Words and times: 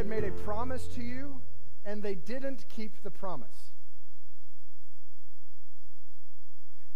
had 0.00 0.08
made 0.08 0.24
a 0.24 0.32
promise 0.32 0.86
to 0.86 1.02
you 1.02 1.42
and 1.84 2.02
they 2.02 2.14
didn't 2.14 2.64
keep 2.70 3.02
the 3.02 3.10
promise? 3.10 3.74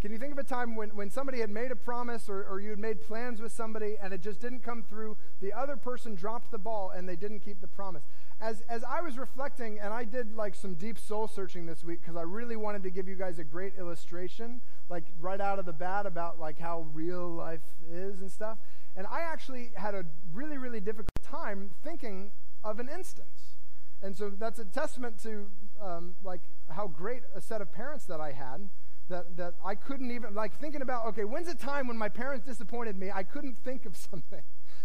Can 0.01 0.11
you 0.11 0.17
think 0.17 0.33
of 0.33 0.39
a 0.39 0.45
time 0.45 0.75
when, 0.75 0.89
when 0.97 1.11
somebody 1.11 1.41
had 1.41 1.51
made 1.51 1.71
a 1.71 1.77
promise 1.77 2.31
or, 2.31 2.45
or 2.45 2.61
you 2.61 2.71
had 2.71 2.79
made 2.79 3.03
plans 3.03 3.43
with 3.43 3.53
somebody 3.53 3.97
and 4.03 4.15
it 4.15 4.23
just 4.23 4.41
didn't 4.41 4.61
come 4.63 4.83
through? 4.83 5.19
The 5.43 5.53
other 5.53 5.77
person 5.77 6.15
dropped 6.15 6.51
the 6.51 6.57
ball 6.57 6.93
and 6.97 7.07
they 7.07 7.15
didn't 7.15 7.41
keep 7.41 7.61
the 7.61 7.67
promise. 7.67 8.05
As, 8.41 8.63
as 8.71 8.83
I 8.85 9.03
was 9.03 9.19
reflecting, 9.19 9.79
and 9.79 9.93
I 9.93 10.05
did 10.05 10.35
like 10.35 10.55
some 10.55 10.73
deep 10.73 10.99
soul 10.99 11.29
searching 11.29 11.67
this 11.67 11.85
week 11.85 12.01
because 12.01 12.17
I 12.17 12.23
really 12.23 12.57
wanted 12.57 12.85
to 12.85 12.91
give 12.91 13.07
you 13.07 13.17
guys 13.17 13.39
a 13.39 13.45
great 13.45 13.75
illustration, 13.77 14.63
like 14.89 15.05
right 15.21 15.43
out 15.43 15.59
of 15.59 15.67
the 15.67 15.75
bat 15.75 16.07
about 16.07 16.41
like 16.41 16.59
how 16.59 16.87
real 16.95 17.29
life 17.29 17.61
is 17.93 18.23
and 18.23 18.33
stuff. 18.33 18.57
And 18.97 19.07
I 19.07 19.21
actually 19.21 19.73
had 19.75 19.95
a 19.95 20.07
really, 20.33 20.57
really 20.57 20.81
difficult 20.81 21.23
time 21.23 21.69
thinking 21.83 22.31
of 22.65 22.81
an 22.81 22.89
instance. 22.89 23.59
And 24.03 24.17
so 24.17 24.31
that's 24.31 24.59
a 24.59 24.65
testament 24.65 25.23
to 25.23 25.47
um, 25.81 26.15
like 26.25 26.41
how 26.71 26.89
great 26.89 27.23
a 27.35 27.41
set 27.41 27.61
of 27.61 27.73
parents 27.73 28.05
that 28.07 28.21
I 28.21 28.33
had 28.33 28.69
that, 29.09 29.37
that 29.37 29.55
I 29.65 29.75
couldn't 29.75 30.11
even, 30.11 30.35
like 30.35 30.59
thinking 30.59 30.83
about, 30.83 31.07
okay, 31.09 31.25
when's 31.25 31.49
a 31.49 31.55
time 31.55 31.87
when 31.87 31.97
my 31.97 32.09
parents 32.09 32.47
disappointed 32.47 32.99
me? 32.99 33.11
I 33.15 33.23
couldn't 33.23 33.59
think 33.65 33.87
of 33.87 33.97
something. 34.11 34.43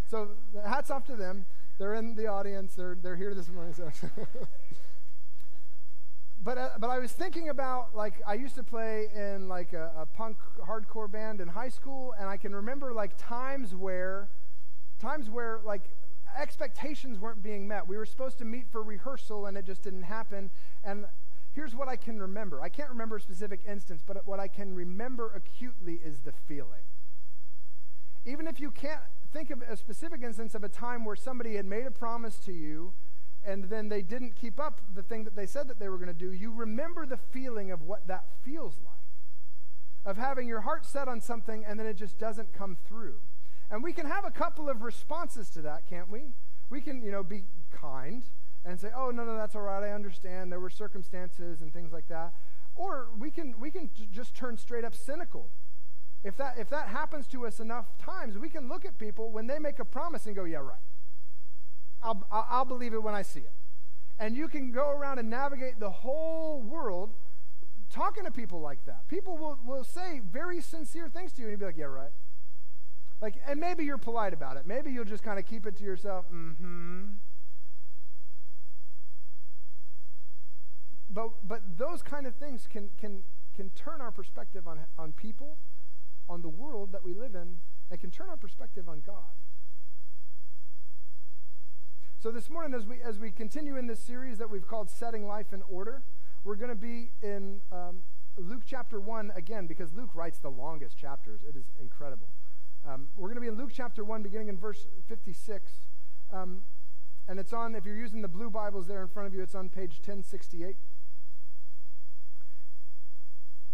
So 0.09 0.29
hats 0.65 0.91
off 0.91 1.05
to 1.05 1.15
them. 1.15 1.45
They're 1.77 1.93
in 1.93 2.15
the 2.15 2.27
audience. 2.27 2.75
They're, 2.75 2.97
they're 3.01 3.15
here 3.15 3.33
this 3.33 3.49
morning. 3.49 3.73
So. 3.73 3.89
but, 6.43 6.57
uh, 6.57 6.69
but 6.79 6.89
I 6.89 6.99
was 6.99 7.11
thinking 7.13 7.49
about, 7.49 7.95
like, 7.95 8.15
I 8.27 8.33
used 8.33 8.55
to 8.55 8.63
play 8.63 9.07
in, 9.15 9.47
like, 9.47 9.71
a, 9.71 9.91
a 9.97 10.05
punk 10.05 10.37
hardcore 10.61 11.09
band 11.09 11.39
in 11.39 11.47
high 11.47 11.69
school, 11.69 12.13
and 12.19 12.27
I 12.27 12.35
can 12.35 12.53
remember, 12.53 12.93
like, 12.93 13.11
times 13.17 13.73
where, 13.73 14.27
times 14.99 15.29
where, 15.29 15.61
like, 15.63 15.83
expectations 16.37 17.19
weren't 17.19 17.41
being 17.43 17.67
met. 17.67 17.87
We 17.87 17.97
were 17.97 18.05
supposed 18.05 18.37
to 18.39 18.45
meet 18.45 18.67
for 18.71 18.83
rehearsal, 18.83 19.45
and 19.45 19.57
it 19.57 19.65
just 19.65 19.81
didn't 19.81 20.03
happen. 20.03 20.49
And 20.83 21.05
here's 21.53 21.75
what 21.75 21.87
I 21.87 21.95
can 21.95 22.21
remember. 22.21 22.61
I 22.61 22.69
can't 22.69 22.89
remember 22.89 23.17
a 23.17 23.21
specific 23.21 23.61
instance, 23.67 24.03
but 24.05 24.27
what 24.27 24.39
I 24.39 24.47
can 24.47 24.73
remember 24.75 25.31
acutely 25.35 25.99
is 26.03 26.19
the 26.19 26.31
feeling. 26.31 26.83
Even 28.25 28.47
if 28.47 28.59
you 28.59 28.71
can't 28.71 29.01
think 29.31 29.49
of 29.49 29.61
a 29.61 29.77
specific 29.77 30.21
instance 30.21 30.55
of 30.55 30.63
a 30.63 30.69
time 30.69 31.05
where 31.05 31.15
somebody 31.15 31.55
had 31.55 31.65
made 31.65 31.85
a 31.85 31.91
promise 31.91 32.37
to 32.39 32.51
you 32.51 32.93
and 33.45 33.65
then 33.65 33.87
they 33.87 34.01
didn't 34.01 34.35
keep 34.35 34.59
up 34.59 34.81
the 34.93 35.03
thing 35.03 35.23
that 35.23 35.35
they 35.35 35.45
said 35.45 35.67
that 35.67 35.79
they 35.79 35.87
were 35.87 35.97
going 35.97 36.09
to 36.09 36.13
do, 36.13 36.31
you 36.31 36.51
remember 36.51 37.05
the 37.05 37.17
feeling 37.17 37.71
of 37.71 37.81
what 37.81 38.07
that 38.07 38.25
feels 38.43 38.77
like. 38.85 38.95
Of 40.05 40.17
having 40.17 40.47
your 40.47 40.61
heart 40.61 40.85
set 40.85 41.07
on 41.07 41.21
something 41.21 41.63
and 41.65 41.79
then 41.79 41.87
it 41.87 41.95
just 41.95 42.17
doesn't 42.17 42.53
come 42.53 42.77
through. 42.87 43.19
And 43.71 43.83
we 43.83 43.93
can 43.93 44.05
have 44.05 44.25
a 44.25 44.31
couple 44.31 44.69
of 44.69 44.81
responses 44.81 45.49
to 45.51 45.61
that, 45.61 45.87
can't 45.87 46.09
we? 46.09 46.33
We 46.69 46.81
can, 46.81 47.01
you 47.01 47.11
know, 47.11 47.23
be 47.23 47.43
kind 47.71 48.23
and 48.65 48.79
say, 48.79 48.89
"Oh, 48.95 49.11
no, 49.11 49.23
no, 49.23 49.35
that's 49.35 49.55
all 49.55 49.61
right. 49.61 49.83
I 49.83 49.91
understand. 49.91 50.51
There 50.51 50.59
were 50.59 50.69
circumstances 50.69 51.61
and 51.61 51.73
things 51.73 51.91
like 51.91 52.07
that." 52.07 52.33
Or 52.75 53.09
we 53.17 53.31
can 53.31 53.59
we 53.59 53.71
can 53.71 53.89
just 54.11 54.35
turn 54.35 54.57
straight 54.57 54.83
up 54.83 54.95
cynical. 54.95 55.49
If 56.23 56.35
that 56.37 56.57
if 56.57 56.69
that 56.69 56.87
happens 56.87 57.27
to 57.27 57.45
us 57.45 57.59
enough 57.59 57.97
times, 57.97 58.37
we 58.37 58.49
can 58.49 58.67
look 58.67 58.85
at 58.85 58.97
people 58.97 59.31
when 59.31 59.47
they 59.47 59.59
make 59.59 59.79
a 59.79 59.85
promise 59.85 60.25
and 60.25 60.35
go, 60.35 60.43
"Yeah, 60.43 60.59
right. 60.59 60.77
I'll 62.01 62.25
I'll 62.31 62.65
believe 62.65 62.93
it 62.93 63.03
when 63.03 63.15
I 63.15 63.21
see 63.21 63.41
it." 63.41 63.53
And 64.17 64.35
you 64.35 64.47
can 64.47 64.71
go 64.71 64.89
around 64.89 65.19
and 65.19 65.29
navigate 65.29 65.79
the 65.79 65.89
whole 65.89 66.61
world 66.61 67.15
talking 67.89 68.25
to 68.25 68.31
people 68.31 68.59
like 68.59 68.85
that. 68.85 69.07
People 69.07 69.37
will, 69.37 69.57
will 69.65 69.83
say 69.83 70.19
very 70.19 70.61
sincere 70.61 71.07
things 71.09 71.31
to 71.33 71.41
you, 71.41 71.47
and 71.47 71.51
you'll 71.51 71.59
be 71.59 71.65
like, 71.65 71.77
"Yeah, 71.77 71.85
right." 71.85 72.11
Like, 73.21 73.35
and 73.47 73.59
maybe 73.59 73.83
you're 73.83 73.97
polite 73.97 74.33
about 74.33 74.57
it. 74.57 74.65
Maybe 74.65 74.91
you'll 74.91 75.03
just 75.05 75.23
kind 75.23 75.39
of 75.39 75.45
keep 75.45 75.65
it 75.65 75.75
to 75.77 75.83
yourself. 75.83 76.25
Mm-hmm. 76.33 77.05
But, 81.09 81.31
but 81.47 81.77
those 81.77 82.01
kind 82.01 82.27
of 82.27 82.35
things 82.35 82.67
can, 82.69 82.89
can, 82.97 83.23
can 83.55 83.71
turn 83.71 83.99
our 83.99 84.11
perspective 84.11 84.67
on, 84.67 84.79
on 84.97 85.11
people, 85.11 85.57
on 86.29 86.41
the 86.41 86.49
world 86.49 86.91
that 86.91 87.03
we 87.03 87.13
live 87.13 87.35
in, 87.35 87.57
and 87.91 87.99
can 87.99 88.11
turn 88.11 88.29
our 88.29 88.37
perspective 88.37 88.87
on 88.87 89.01
God. 89.05 89.35
So 92.19 92.31
this 92.31 92.49
morning, 92.49 92.73
as 92.73 92.85
we, 92.85 93.01
as 93.01 93.17
we 93.17 93.31
continue 93.31 93.77
in 93.77 93.87
this 93.87 93.99
series 93.99 94.37
that 94.37 94.49
we've 94.49 94.67
called 94.67 94.89
Setting 94.89 95.25
Life 95.25 95.51
in 95.51 95.61
Order, 95.69 96.03
we're 96.43 96.55
going 96.55 96.69
to 96.69 96.75
be 96.75 97.11
in 97.21 97.61
um, 97.71 97.99
Luke 98.37 98.63
chapter 98.65 98.99
1 98.99 99.31
again, 99.35 99.67
because 99.67 99.93
Luke 99.93 100.11
writes 100.13 100.37
the 100.37 100.51
longest 100.51 100.97
chapters. 100.97 101.41
It 101.47 101.55
is 101.55 101.71
incredible. 101.81 102.27
Um, 102.87 103.07
we're 103.17 103.27
going 103.27 103.35
to 103.35 103.41
be 103.41 103.47
in 103.47 103.57
Luke 103.57 103.71
chapter 103.73 104.03
1, 104.03 104.23
beginning 104.23 104.47
in 104.47 104.57
verse 104.57 104.87
56. 105.07 105.71
Um, 106.31 106.63
and 107.27 107.39
it's 107.39 107.53
on, 107.53 107.75
if 107.75 107.85
you're 107.85 107.95
using 107.95 108.21
the 108.21 108.27
blue 108.27 108.49
Bibles 108.49 108.87
there 108.87 109.01
in 109.01 109.07
front 109.07 109.27
of 109.27 109.33
you, 109.33 109.41
it's 109.41 109.55
on 109.55 109.69
page 109.69 109.99
1068. 110.03 110.75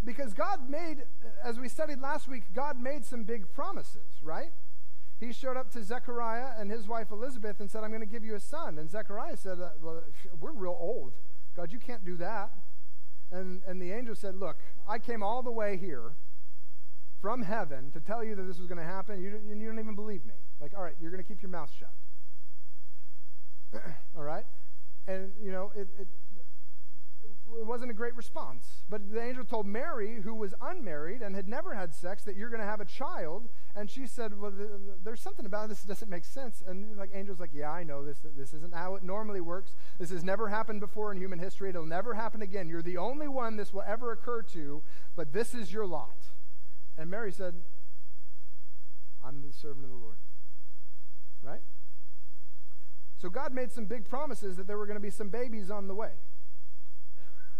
Because 0.03 0.33
God 0.33 0.69
made, 0.69 1.03
as 1.43 1.59
we 1.59 1.69
studied 1.69 1.99
last 1.99 2.27
week, 2.27 2.43
God 2.53 2.79
made 2.79 3.05
some 3.05 3.23
big 3.23 3.51
promises, 3.53 4.21
right? 4.21 4.51
He 5.19 5.31
showed 5.31 5.57
up 5.57 5.71
to 5.71 5.83
Zechariah 5.83 6.59
and 6.59 6.69
his 6.69 6.87
wife 6.87 7.11
Elizabeth 7.11 7.59
and 7.59 7.71
said, 7.71 7.83
I'm 7.83 7.89
going 7.89 8.01
to 8.01 8.05
give 8.05 8.25
you 8.25 8.35
a 8.35 8.39
son. 8.39 8.77
And 8.77 8.89
Zechariah 8.89 9.37
said, 9.37 9.59
uh, 9.59 9.69
Well, 9.81 10.03
we're 10.39 10.51
real 10.51 10.77
old. 10.79 11.13
God, 11.55 11.71
you 11.71 11.79
can't 11.79 12.03
do 12.03 12.17
that. 12.17 12.51
And, 13.31 13.61
and 13.65 13.81
the 13.81 13.91
angel 13.91 14.13
said, 14.13 14.35
Look, 14.35 14.57
I 14.87 14.99
came 14.99 15.23
all 15.23 15.41
the 15.41 15.51
way 15.51 15.77
here 15.77 16.11
from 17.21 17.41
heaven 17.41 17.91
to 17.91 17.99
tell 17.99 18.23
you 18.23 18.35
that 18.35 18.43
this 18.43 18.57
was 18.57 18.67
going 18.67 18.77
to 18.77 18.83
happen. 18.83 19.21
You, 19.21 19.39
you, 19.47 19.67
don't 19.67 19.79
even 19.79 19.95
believe 19.95 20.25
me. 20.25 20.33
Like, 20.59 20.73
all 20.75 20.83
right, 20.83 20.95
you're 21.01 21.11
going 21.11 21.23
to 21.23 21.27
keep 21.27 21.41
your 21.41 21.51
mouth 21.51 21.71
shut. 21.77 21.93
all 24.15 24.23
right? 24.23 24.45
And, 25.07 25.31
you 25.41 25.51
know, 25.51 25.71
it, 25.75 25.87
it 25.99 26.07
it 27.57 27.65
wasn't 27.65 27.91
a 27.91 27.93
great 27.93 28.15
response. 28.15 28.83
But 28.89 29.11
the 29.11 29.21
angel 29.21 29.43
told 29.43 29.65
Mary, 29.65 30.21
who 30.21 30.33
was 30.33 30.53
unmarried 30.61 31.21
and 31.21 31.35
had 31.35 31.47
never 31.47 31.73
had 31.73 31.93
sex, 31.93 32.23
that 32.23 32.35
you're 32.35 32.49
going 32.49 32.61
to 32.61 32.65
have 32.65 32.81
a 32.81 32.85
child. 32.85 33.47
And 33.75 33.89
she 33.89 34.07
said, 34.07 34.39
Well, 34.39 34.51
th- 34.51 34.69
there's 35.03 35.21
something 35.21 35.45
about 35.45 35.69
this 35.69 35.81
that 35.81 35.87
doesn't 35.87 36.09
make 36.09 36.25
sense. 36.25 36.63
And 36.65 36.97
like 36.97 37.11
angel's 37.13 37.39
like, 37.39 37.51
Yeah, 37.53 37.71
I 37.71 37.83
know 37.83 38.03
this. 38.03 38.19
This 38.37 38.53
isn't 38.53 38.73
how 38.73 38.95
it 38.95 39.03
normally 39.03 39.41
works. 39.41 39.75
This 39.99 40.09
has 40.09 40.23
never 40.23 40.49
happened 40.49 40.79
before 40.79 41.11
in 41.11 41.17
human 41.17 41.39
history. 41.39 41.69
It'll 41.69 41.85
never 41.85 42.13
happen 42.13 42.41
again. 42.41 42.67
You're 42.67 42.81
the 42.81 42.97
only 42.97 43.27
one 43.27 43.55
this 43.55 43.73
will 43.73 43.83
ever 43.87 44.11
occur 44.11 44.41
to, 44.53 44.81
but 45.15 45.31
this 45.31 45.53
is 45.53 45.71
your 45.71 45.85
lot. 45.85 46.24
And 46.97 47.09
Mary 47.09 47.31
said, 47.31 47.55
I'm 49.23 49.41
the 49.41 49.53
servant 49.53 49.85
of 49.85 49.91
the 49.91 49.97
Lord. 49.97 50.17
Right? 51.41 51.61
So 53.17 53.29
God 53.29 53.53
made 53.53 53.71
some 53.71 53.85
big 53.85 54.07
promises 54.07 54.55
that 54.57 54.67
there 54.67 54.77
were 54.77 54.85
going 54.85 54.97
to 54.97 55.01
be 55.01 55.09
some 55.09 55.29
babies 55.29 55.71
on 55.71 55.87
the 55.87 55.95
way. 55.95 56.11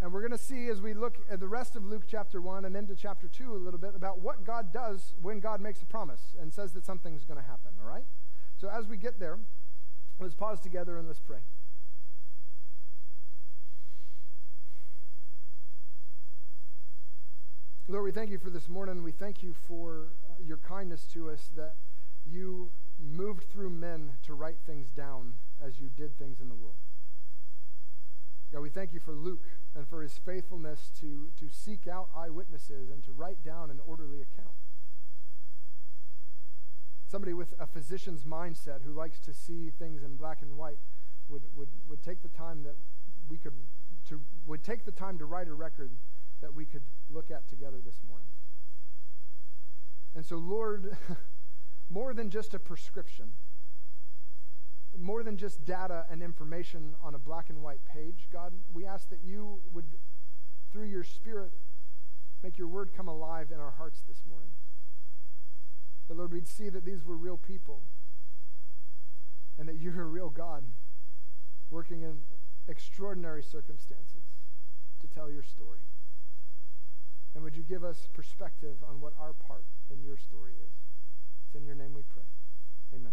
And 0.01 0.12
we're 0.12 0.22
going 0.22 0.31
to 0.31 0.38
see 0.38 0.68
as 0.68 0.81
we 0.81 0.94
look 0.94 1.18
at 1.29 1.40
the 1.40 1.47
rest 1.47 1.75
of 1.75 1.85
Luke 1.85 2.03
chapter 2.07 2.41
1 2.41 2.66
and 2.66 2.75
into 2.75 2.96
chapter 2.96 3.28
2 3.28 3.56
a 3.56 3.57
little 3.57 3.79
bit 3.79 3.96
about 3.96 4.19
what 4.19 4.44
God 4.44 4.73
does 4.73 5.13
when 5.22 5.40
God 5.40 5.62
makes 5.62 5.81
a 5.81 5.85
promise 5.85 6.35
and 6.40 6.53
says 6.53 6.73
that 6.73 6.85
something's 6.85 7.23
going 7.23 7.40
to 7.40 7.46
happen, 7.46 7.72
all 7.81 7.90
right? 7.90 8.06
So 8.57 8.69
as 8.69 8.88
we 8.88 8.97
get 8.97 9.19
there, 9.19 9.40
let's 10.19 10.35
pause 10.35 10.59
together 10.59 10.97
and 10.97 11.07
let's 11.07 11.19
pray. 11.19 11.40
Lord, 17.88 18.03
we 18.03 18.12
thank 18.12 18.31
you 18.31 18.40
for 18.40 18.50
this 18.50 18.68
morning. 18.68 19.03
We 19.03 19.12
thank 19.12 19.44
you 19.44 19.53
for 19.68 20.07
uh, 20.28 20.41
your 20.44 20.57
kindness 20.57 21.03
to 21.13 21.29
us 21.29 21.51
that 21.56 21.75
you 22.25 22.72
moved 23.00 23.44
through 23.44 23.69
men 23.69 24.13
to 24.23 24.34
write 24.34 24.57
things 24.66 24.90
down 24.90 25.34
as 25.63 25.79
you 25.79 25.90
did 25.96 26.18
things 26.18 26.41
in 26.41 26.50
the 26.50 26.56
world. 26.56 26.78
God, 28.51 28.62
we 28.62 28.69
thank 28.69 28.91
you 28.91 29.00
for 29.00 29.12
Luke 29.12 29.44
and 29.75 29.88
for 29.88 30.01
his 30.01 30.18
faithfulness 30.18 30.90
to, 31.00 31.28
to 31.40 31.47
seek 31.47 31.87
out 31.87 32.09
eyewitnesses 32.17 32.90
and 32.90 33.03
to 33.03 33.11
write 33.11 33.43
down 33.43 33.70
an 33.70 33.79
orderly 33.85 34.20
account. 34.20 34.55
Somebody 37.08 37.34
with 37.34 37.53
a 37.59 37.67
physician's 37.67 38.23
mindset 38.23 38.81
who 38.84 38.93
likes 38.93 39.20
to 39.20 39.34
see 39.34 39.70
things 39.70 40.02
in 40.02 40.16
black 40.16 40.41
and 40.41 40.58
white 40.58 40.79
would, 41.29 41.43
would, 41.55 41.70
would 41.88 42.02
take 42.02 42.23
the 42.23 42.29
time 42.29 42.64
that 42.64 42.78
we 43.29 43.38
could 43.38 43.53
to 44.09 44.22
would 44.46 44.64
take 44.64 44.85
the 44.85 44.91
time 44.91 45.17
to 45.17 45.26
write 45.26 45.47
a 45.47 45.53
record 45.53 45.90
that 46.45 46.53
we 46.53 46.63
could 46.63 46.83
look 47.09 47.31
at 47.31 47.47
together 47.49 47.77
this 47.83 48.01
morning. 48.07 48.27
And 50.13 50.23
so, 50.23 50.35
Lord, 50.35 50.95
more 51.89 52.13
than 52.13 52.29
just 52.29 52.53
a 52.53 52.59
prescription, 52.59 53.31
more 54.95 55.23
than 55.23 55.37
just 55.37 55.65
data 55.65 56.05
and 56.11 56.21
information 56.21 56.93
on 57.01 57.15
a 57.15 57.17
black 57.17 57.49
and 57.49 57.63
white 57.63 57.83
page, 57.83 58.27
God, 58.31 58.53
we 58.71 58.85
ask 58.85 59.09
that 59.09 59.21
you 59.25 59.59
would, 59.73 59.85
through 60.71 60.85
your 60.85 61.03
Spirit, 61.03 61.51
make 62.43 62.59
your 62.59 62.67
word 62.67 62.91
come 62.95 63.07
alive 63.07 63.49
in 63.51 63.59
our 63.59 63.73
hearts 63.75 64.03
this 64.07 64.21
morning. 64.29 64.51
That, 66.07 66.15
Lord, 66.15 66.31
we'd 66.31 66.47
see 66.47 66.69
that 66.69 66.85
these 66.85 67.03
were 67.03 67.17
real 67.17 67.37
people 67.37 67.81
and 69.57 69.67
that 69.67 69.77
you're 69.77 69.99
a 69.99 70.05
real 70.05 70.29
God 70.29 70.63
working 71.71 72.03
in 72.03 72.19
extraordinary 72.67 73.41
circumstances 73.41 74.25
to 75.01 75.07
tell 75.07 75.31
your 75.31 75.41
story. 75.41 75.79
And 77.35 77.43
would 77.43 77.55
you 77.55 77.64
give 77.64 77.84
us 77.84 78.08
perspective 78.14 78.78
on 78.90 79.02
what 79.02 79.14
our 79.20 79.34
part 79.34 79.66
in 79.91 80.02
your 80.02 80.17
story 80.17 80.53
is? 80.53 80.73
It's 81.46 81.55
in 81.55 81.66
your 81.66 81.76
name 81.76 81.93
we 81.93 82.02
pray. 82.02 82.23
Amen. 82.96 83.11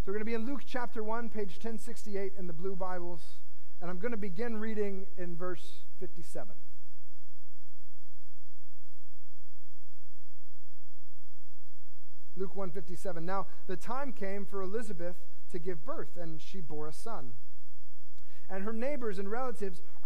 So 0.00 0.06
we're 0.06 0.14
going 0.14 0.20
to 0.20 0.24
be 0.24 0.34
in 0.34 0.44
Luke 0.44 0.62
chapter 0.66 1.04
1, 1.04 1.30
page 1.30 1.52
1068 1.52 2.32
in 2.36 2.48
the 2.48 2.52
blue 2.52 2.74
Bibles, 2.74 3.38
and 3.80 3.88
I'm 3.88 3.98
going 3.98 4.10
to 4.10 4.18
begin 4.18 4.56
reading 4.56 5.06
in 5.16 5.36
verse 5.36 5.84
57. 6.00 6.54
Luke 12.36 12.56
157. 12.56 13.24
Now, 13.24 13.46
the 13.66 13.76
time 13.76 14.12
came 14.12 14.46
for 14.46 14.62
Elizabeth 14.62 15.16
to 15.52 15.58
give 15.58 15.84
birth, 15.84 16.16
and 16.16 16.40
she 16.40 16.60
bore 16.60 16.88
a 16.88 16.92
son. 16.92 17.32
And 18.48 18.64
her 18.64 18.72
neighbors 18.72 19.18
and 19.18 19.30
relatives 19.30 19.82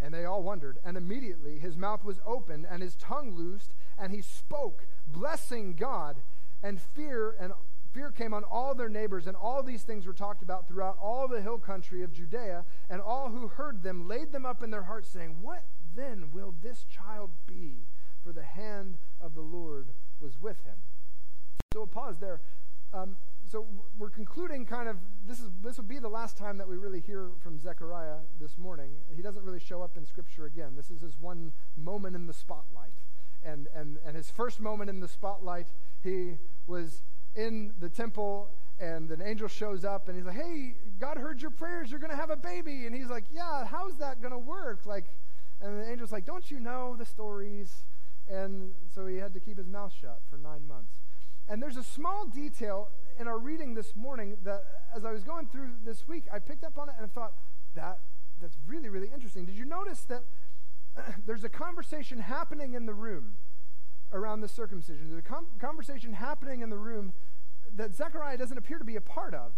And 0.00 0.12
they 0.12 0.24
all 0.24 0.42
wondered. 0.42 0.78
And 0.84 0.96
immediately 0.96 1.58
his 1.58 1.76
mouth 1.76 2.04
was 2.04 2.20
opened 2.26 2.66
and 2.70 2.82
his 2.82 2.96
tongue 2.96 3.34
loosed, 3.34 3.72
and 3.98 4.12
he 4.12 4.20
spoke, 4.22 4.86
blessing 5.06 5.74
God. 5.74 6.16
And 6.62 6.80
fear 6.80 7.36
and 7.38 7.52
fear 7.92 8.10
came 8.10 8.34
on 8.34 8.44
all 8.44 8.74
their 8.74 8.88
neighbors, 8.88 9.26
and 9.26 9.36
all 9.36 9.62
these 9.62 9.82
things 9.82 10.06
were 10.06 10.12
talked 10.12 10.42
about 10.42 10.68
throughout 10.68 10.98
all 11.00 11.28
the 11.28 11.40
hill 11.40 11.58
country 11.58 12.02
of 12.02 12.12
Judea. 12.12 12.64
And 12.90 13.00
all 13.00 13.30
who 13.30 13.48
heard 13.48 13.82
them 13.82 14.06
laid 14.06 14.32
them 14.32 14.44
up 14.44 14.62
in 14.62 14.70
their 14.70 14.84
hearts, 14.84 15.08
saying, 15.08 15.38
What 15.40 15.64
then 15.94 16.30
will 16.32 16.54
this 16.62 16.84
child 16.84 17.30
be? 17.46 17.86
For 18.22 18.32
the 18.32 18.42
hand 18.42 18.98
of 19.20 19.34
the 19.34 19.40
Lord 19.40 19.90
was 20.20 20.36
with 20.40 20.64
him. 20.64 20.74
So 21.72 21.80
we'll 21.80 21.86
pause 21.86 22.18
there. 22.18 22.40
Um, 22.92 23.16
so 23.48 23.66
we're 23.98 24.10
concluding 24.10 24.66
kind 24.66 24.88
of 24.88 24.96
this 25.26 25.38
is 25.38 25.50
this 25.62 25.76
will 25.76 25.84
be 25.84 25.98
the 25.98 26.08
last 26.08 26.36
time 26.36 26.58
that 26.58 26.68
we 26.68 26.76
really 26.76 27.00
hear 27.00 27.30
from 27.42 27.58
Zechariah 27.58 28.18
this 28.40 28.58
morning. 28.58 28.90
He 29.14 29.22
doesn't 29.22 29.44
really 29.44 29.60
show 29.60 29.82
up 29.82 29.96
in 29.96 30.04
Scripture 30.04 30.46
again. 30.46 30.74
This 30.74 30.90
is 30.90 31.00
his 31.00 31.16
one 31.18 31.52
moment 31.76 32.16
in 32.16 32.26
the 32.26 32.32
spotlight, 32.32 32.94
and 33.44 33.68
and 33.74 33.98
and 34.04 34.16
his 34.16 34.30
first 34.30 34.60
moment 34.60 34.90
in 34.90 35.00
the 35.00 35.08
spotlight, 35.08 35.68
he 36.02 36.38
was 36.66 37.02
in 37.36 37.74
the 37.78 37.88
temple 37.88 38.50
and 38.78 39.10
an 39.10 39.22
angel 39.22 39.48
shows 39.48 39.84
up 39.84 40.08
and 40.08 40.16
he's 40.16 40.26
like, 40.26 40.36
Hey, 40.36 40.74
God 40.98 41.16
heard 41.16 41.40
your 41.40 41.50
prayers, 41.50 41.90
you're 41.90 42.00
gonna 42.00 42.16
have 42.16 42.30
a 42.30 42.36
baby. 42.36 42.86
And 42.86 42.94
he's 42.94 43.08
like, 43.08 43.24
Yeah, 43.32 43.64
how's 43.64 43.96
that 43.98 44.20
gonna 44.20 44.38
work? 44.38 44.86
Like 44.86 45.06
and 45.60 45.80
the 45.80 45.86
angel's 45.86 46.12
like, 46.12 46.24
Don't 46.24 46.50
you 46.50 46.60
know 46.60 46.96
the 46.96 47.06
stories? 47.06 47.84
And 48.28 48.72
so 48.92 49.06
he 49.06 49.16
had 49.16 49.32
to 49.34 49.40
keep 49.40 49.56
his 49.56 49.68
mouth 49.68 49.92
shut 49.98 50.20
for 50.28 50.36
nine 50.36 50.66
months. 50.66 50.94
And 51.48 51.62
there's 51.62 51.76
a 51.76 51.84
small 51.84 52.26
detail 52.26 52.88
in 53.18 53.28
our 53.28 53.38
reading 53.38 53.74
this 53.74 53.96
morning 53.96 54.36
that 54.44 54.62
as 54.94 55.04
I 55.04 55.12
was 55.12 55.24
going 55.24 55.46
through 55.46 55.70
this 55.84 56.06
week, 56.06 56.24
I 56.32 56.38
picked 56.38 56.64
up 56.64 56.78
on 56.78 56.88
it 56.88 56.94
and 56.98 57.06
I 57.06 57.08
thought, 57.08 57.32
that 57.74 58.00
that's 58.40 58.56
really, 58.66 58.88
really 58.88 59.08
interesting. 59.12 59.44
Did 59.44 59.56
you 59.56 59.64
notice 59.64 60.00
that 60.04 60.24
there's 61.26 61.44
a 61.44 61.48
conversation 61.48 62.18
happening 62.18 62.74
in 62.74 62.86
the 62.86 62.94
room 62.94 63.36
around 64.12 64.40
the 64.40 64.48
circumcision? 64.48 65.08
There's 65.10 65.24
a 65.24 65.28
com- 65.28 65.46
conversation 65.60 66.12
happening 66.12 66.62
in 66.62 66.70
the 66.70 66.78
room 66.78 67.12
that 67.74 67.94
Zechariah 67.94 68.38
doesn't 68.38 68.58
appear 68.58 68.78
to 68.78 68.84
be 68.84 68.96
a 68.96 69.00
part 69.00 69.34
of. 69.34 69.52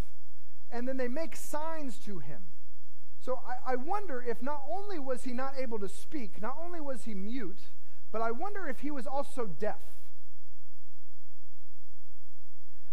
And 0.70 0.86
then 0.86 0.96
they 0.96 1.08
make 1.08 1.34
signs 1.34 1.98
to 2.04 2.18
him. 2.18 2.42
So 3.20 3.40
I, 3.46 3.72
I 3.72 3.76
wonder 3.76 4.22
if 4.26 4.42
not 4.42 4.62
only 4.70 4.98
was 4.98 5.24
he 5.24 5.32
not 5.32 5.54
able 5.58 5.78
to 5.78 5.88
speak, 5.88 6.40
not 6.40 6.56
only 6.62 6.80
was 6.80 7.04
he 7.04 7.14
mute, 7.14 7.70
but 8.12 8.22
I 8.22 8.30
wonder 8.30 8.68
if 8.68 8.80
he 8.80 8.90
was 8.90 9.06
also 9.06 9.46
deaf. 9.46 9.80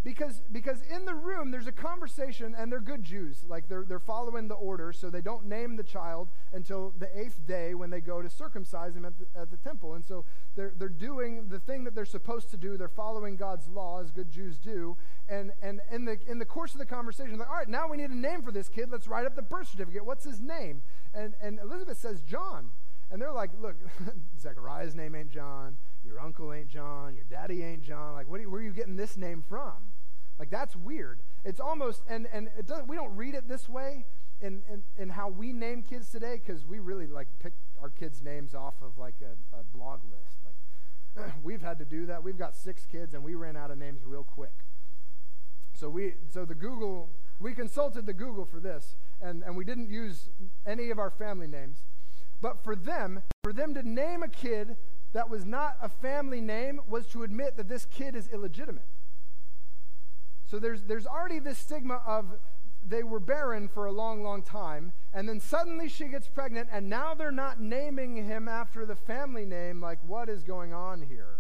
Because, 0.06 0.44
because 0.52 0.84
in 0.84 1.06
the 1.06 1.16
room, 1.16 1.50
there's 1.50 1.66
a 1.66 1.72
conversation, 1.72 2.54
and 2.56 2.72
they're 2.72 2.80
good 2.80 3.04
Jews. 3.04 3.44
Like, 3.48 3.68
they're, 3.68 3.84
they're 3.84 3.98
following 3.98 4.48
the 4.48 4.54
order, 4.54 4.94
so 4.94 5.10
they 5.10 5.20
don't 5.20 5.48
name 5.48 5.78
the 5.78 5.84
child 5.84 6.30
until 6.54 6.94
the 7.00 7.10
eighth 7.20 7.48
day 7.48 7.74
when 7.74 7.90
they 7.90 8.02
go 8.02 8.22
to 8.22 8.30
circumcise 8.30 8.96
him 8.96 9.04
at 9.04 9.14
the, 9.18 9.26
at 9.36 9.50
the 9.50 9.58
temple. 9.58 9.96
And 9.96 10.06
so 10.06 10.24
they're, 10.56 10.74
they're 10.78 10.90
doing 10.90 11.48
the 11.48 11.60
thing 11.60 11.84
that 11.86 11.96
they're 11.96 12.06
supposed 12.06 12.52
to 12.52 12.58
do. 12.58 12.78
They're 12.78 12.88
following 12.88 13.36
God's 13.36 13.68
law, 13.68 14.00
as 14.00 14.12
good 14.12 14.30
Jews 14.30 14.60
do. 14.60 14.96
And, 15.28 15.52
and 15.64 15.82
in, 15.92 16.06
the, 16.06 16.20
in 16.28 16.38
the 16.38 16.46
course 16.46 16.74
of 16.74 16.78
the 16.78 16.86
conversation, 16.86 17.40
like, 17.40 17.50
all 17.50 17.56
right, 17.56 17.68
now 17.68 17.88
we 17.88 17.98
need 17.98 18.12
a 18.12 18.16
name 18.16 18.44
for 18.44 18.52
this 18.52 18.70
kid. 18.70 18.92
Let's 18.92 19.08
write 19.08 19.26
up 19.26 19.36
the 19.36 19.42
birth 19.42 19.70
certificate. 19.70 20.06
What's 20.06 20.24
his 20.24 20.40
name? 20.40 20.84
And, 21.16 21.34
and 21.42 21.58
Elizabeth 21.60 21.98
says, 21.98 22.22
John. 22.22 22.70
And 23.10 23.20
they're 23.20 23.32
like, 23.32 23.50
look, 23.60 23.76
Zechariah's 24.40 24.94
name 24.94 25.16
ain't 25.16 25.32
John. 25.32 25.78
Your 26.04 26.20
uncle 26.20 26.54
ain't 26.54 26.70
John. 26.70 27.16
Your 27.16 27.26
daddy 27.28 27.64
ain't 27.64 27.82
John. 27.82 28.14
Like, 28.14 28.30
what 28.30 28.40
you, 28.40 28.52
where 28.52 28.62
are 28.62 28.64
you 28.64 28.72
getting 28.72 28.98
this 28.98 29.18
name 29.18 29.44
from? 29.50 29.95
Like 30.40 30.50
that's 30.50 30.76
weird. 30.76 31.22
It's 31.44 31.60
almost 31.60 32.04
and 32.10 32.28
and 32.32 32.50
it 32.58 32.68
doesn't. 32.68 32.88
We 32.88 32.96
don't 32.96 33.16
read 33.16 33.36
it 33.36 33.48
this 33.48 33.70
way 33.70 34.06
in 34.42 34.64
in, 34.72 34.84
in 34.98 35.10
how 35.10 35.30
we 35.30 35.54
name 35.54 35.84
kids 35.84 36.10
today 36.10 36.42
because 36.44 36.66
we 36.66 36.80
really 36.80 37.08
like 37.08 37.28
pick 37.40 37.54
our 37.82 37.90
kids' 37.90 38.22
names 38.22 38.54
off 38.54 38.76
of 38.82 38.98
like 38.98 39.16
a, 39.22 39.58
a 39.58 39.64
blog 39.64 40.02
list. 40.04 40.38
Like 40.46 41.34
we've 41.44 41.62
had 41.62 41.80
to 41.80 41.86
do 41.86 42.06
that. 42.08 42.24
We've 42.24 42.38
got 42.38 42.56
six 42.56 42.86
kids 42.86 43.14
and 43.14 43.24
we 43.24 43.36
ran 43.36 43.56
out 43.56 43.72
of 43.72 43.78
names 43.78 44.02
real 44.06 44.24
quick. 44.24 44.66
So 45.74 45.90
we 45.90 46.16
so 46.30 46.46
the 46.46 46.56
Google 46.56 47.10
we 47.40 47.54
consulted 47.54 48.06
the 48.06 48.14
Google 48.14 48.46
for 48.46 48.60
this 48.60 48.96
and 49.22 49.44
and 49.44 49.56
we 49.56 49.64
didn't 49.64 49.90
use 49.90 50.30
any 50.66 50.90
of 50.90 51.00
our 51.00 51.10
family 51.10 51.48
names. 51.48 51.84
But 52.42 52.64
for 52.64 52.76
them, 52.76 53.24
for 53.44 53.54
them 53.54 53.74
to 53.74 53.82
name 53.82 54.22
a 54.22 54.28
kid 54.28 54.76
that 55.14 55.30
was 55.30 55.46
not 55.46 55.78
a 55.82 55.88
family 55.88 56.42
name 56.42 56.82
was 56.90 57.08
to 57.08 57.24
admit 57.24 57.56
that 57.56 57.70
this 57.70 57.86
kid 57.86 58.16
is 58.16 58.28
illegitimate. 58.28 58.86
So 60.46 60.60
there's, 60.60 60.84
there's 60.84 61.08
already 61.08 61.40
this 61.40 61.58
stigma 61.58 62.02
of 62.06 62.38
they 62.88 63.04
were 63.04 63.20
barren 63.20 63.68
for 63.68 63.86
a 63.86 63.92
long, 63.92 64.24
long 64.24 64.44
time, 64.44 64.94
and 65.12 65.28
then 65.28 65.40
suddenly 65.40 65.90
she 65.90 66.06
gets 66.06 66.28
pregnant, 66.28 66.70
and 66.72 66.88
now 66.90 67.16
they're 67.16 67.32
not 67.32 67.60
naming 67.60 68.16
him 68.16 68.48
after 68.48 68.86
the 68.86 68.96
family 68.96 69.46
name. 69.46 69.82
Like, 69.82 70.00
what 70.06 70.30
is 70.30 70.44
going 70.44 70.72
on 70.72 71.02
here? 71.02 71.40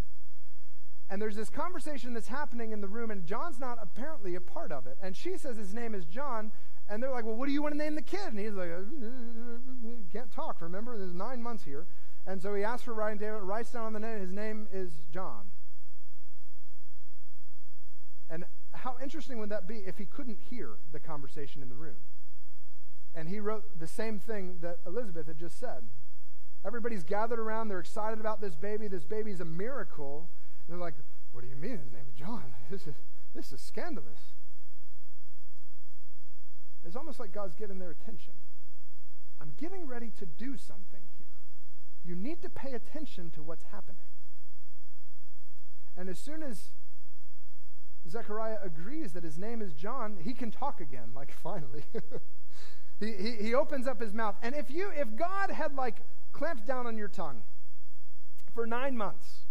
And 1.07 1.21
there's 1.21 1.35
this 1.35 1.51
conversation 1.51 2.13
that's 2.13 2.29
happening 2.29 2.71
in 2.71 2.81
the 2.81 2.87
room, 2.87 3.11
and 3.11 3.25
John's 3.25 3.59
not 3.59 3.77
apparently 3.79 4.33
a 4.33 4.41
part 4.41 4.71
of 4.71 4.87
it. 4.87 4.97
And 5.03 5.15
she 5.15 5.37
says 5.37 5.55
his 5.55 5.73
name 5.73 5.93
is 5.93 6.05
John, 6.05 6.51
and 6.89 7.01
they're 7.01 7.11
like, 7.11 7.25
Well, 7.25 7.35
what 7.35 7.45
do 7.45 7.51
you 7.51 7.61
want 7.61 7.75
to 7.75 7.77
name 7.77 7.93
the 7.93 8.01
kid? 8.01 8.27
And 8.29 8.39
he's 8.39 8.53
like, 8.53 8.71
uh, 8.71 8.81
Can't 10.11 10.31
talk, 10.31 10.61
remember? 10.61 10.97
There's 10.97 11.13
nine 11.13 11.43
months 11.43 11.63
here. 11.63 11.85
And 12.25 12.41
so 12.41 12.55
he 12.55 12.63
asks 12.63 12.83
for 12.83 12.93
writing 12.93 13.19
table, 13.19 13.39
writes 13.41 13.71
down 13.71 13.85
on 13.85 13.93
the 13.93 13.99
name, 13.99 14.19
his 14.19 14.31
name 14.31 14.67
is 14.73 14.91
John. 15.13 15.51
And 18.31 18.45
how 18.85 18.95
interesting 19.01 19.39
would 19.39 19.49
that 19.49 19.67
be 19.67 19.77
if 19.77 19.97
he 19.97 20.05
couldn't 20.05 20.37
hear 20.47 20.69
the 20.91 20.99
conversation 20.99 21.63
in 21.63 21.69
the 21.69 21.75
room? 21.75 21.95
And 23.15 23.27
he 23.27 23.39
wrote 23.39 23.79
the 23.79 23.87
same 23.87 24.19
thing 24.19 24.59
that 24.61 24.77
Elizabeth 24.85 25.25
had 25.25 25.39
just 25.39 25.59
said. 25.59 25.85
Everybody's 26.63 27.03
gathered 27.03 27.39
around. 27.39 27.67
They're 27.67 27.79
excited 27.79 28.19
about 28.19 28.41
this 28.41 28.53
baby. 28.53 28.87
This 28.87 29.03
baby's 29.03 29.39
a 29.39 29.45
miracle. 29.45 30.29
And 30.67 30.75
they're 30.75 30.81
like, 30.81 30.93
What 31.31 31.41
do 31.41 31.47
you 31.47 31.55
mean? 31.55 31.79
His 31.79 31.91
name 31.91 32.05
is 32.07 32.13
John. 32.13 32.53
This 32.69 32.85
is, 32.85 32.93
this 33.33 33.51
is 33.51 33.59
scandalous. 33.59 34.33
It's 36.85 36.95
almost 36.95 37.19
like 37.19 37.31
God's 37.31 37.55
getting 37.55 37.79
their 37.79 37.89
attention. 37.89 38.33
I'm 39.41 39.53
getting 39.57 39.87
ready 39.87 40.11
to 40.19 40.27
do 40.27 40.57
something 40.57 41.01
here. 41.17 41.25
You 42.03 42.15
need 42.15 42.43
to 42.43 42.49
pay 42.51 42.73
attention 42.73 43.31
to 43.31 43.41
what's 43.41 43.63
happening. 43.71 44.05
And 45.97 46.07
as 46.07 46.19
soon 46.19 46.43
as 46.43 46.69
Zechariah 48.09 48.57
agrees 48.63 49.13
that 49.13 49.23
his 49.23 49.37
name 49.37 49.61
is 49.61 49.73
John, 49.73 50.17
he 50.21 50.33
can 50.33 50.51
talk 50.51 50.81
again, 50.81 51.11
like 51.15 51.33
finally. 51.43 51.83
he, 52.99 53.13
he, 53.13 53.31
he 53.43 53.53
opens 53.53 53.87
up 53.87 54.01
his 54.01 54.13
mouth. 54.13 54.35
And 54.41 54.55
if 54.55 54.69
you 54.69 54.91
if 54.95 55.15
God 55.15 55.51
had 55.51 55.75
like 55.75 56.01
clamped 56.31 56.65
down 56.65 56.87
on 56.87 56.97
your 56.97 57.07
tongue 57.07 57.43
for 58.53 58.65
nine 58.65 58.95
months, 58.95 59.45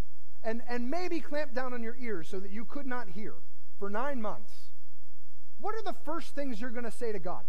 and, 0.45 0.63
and 0.69 0.91
maybe 0.91 1.21
clamped 1.21 1.55
down 1.55 1.73
on 1.73 1.83
your 1.83 1.97
ears 1.97 2.29
so 2.29 2.39
that 2.39 2.51
you 2.51 2.65
could 2.65 2.87
not 2.87 3.09
hear 3.09 3.35
for 3.79 3.89
nine 3.89 4.21
months, 4.21 4.53
what 5.59 5.75
are 5.75 5.83
the 5.83 5.97
first 6.05 6.35
things 6.35 6.61
you're 6.61 6.71
going 6.71 6.85
to 6.85 6.91
say 6.91 7.11
to 7.11 7.19
God? 7.19 7.43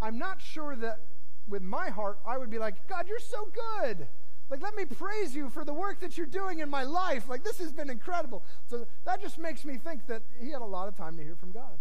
I'm 0.00 0.18
not 0.18 0.40
sure 0.40 0.74
that 0.76 1.00
with 1.46 1.62
my 1.62 1.90
heart 1.90 2.18
I 2.26 2.38
would 2.38 2.50
be 2.50 2.58
like, 2.58 2.88
God, 2.88 3.06
you're 3.06 3.18
so 3.18 3.50
good. 3.78 4.08
Like, 4.50 4.62
let 4.62 4.74
me 4.74 4.84
praise 4.84 5.34
you 5.34 5.48
for 5.48 5.64
the 5.64 5.72
work 5.72 6.00
that 6.00 6.18
you're 6.18 6.26
doing 6.26 6.58
in 6.58 6.68
my 6.68 6.82
life. 6.82 7.28
Like, 7.28 7.44
this 7.44 7.58
has 7.58 7.72
been 7.72 7.88
incredible. 7.88 8.44
So 8.68 8.86
that 9.04 9.22
just 9.22 9.38
makes 9.38 9.64
me 9.64 9.78
think 9.78 10.06
that 10.06 10.22
he 10.38 10.50
had 10.50 10.60
a 10.60 10.66
lot 10.66 10.86
of 10.86 10.96
time 10.96 11.16
to 11.16 11.22
hear 11.22 11.36
from 11.36 11.50
God. 11.50 11.78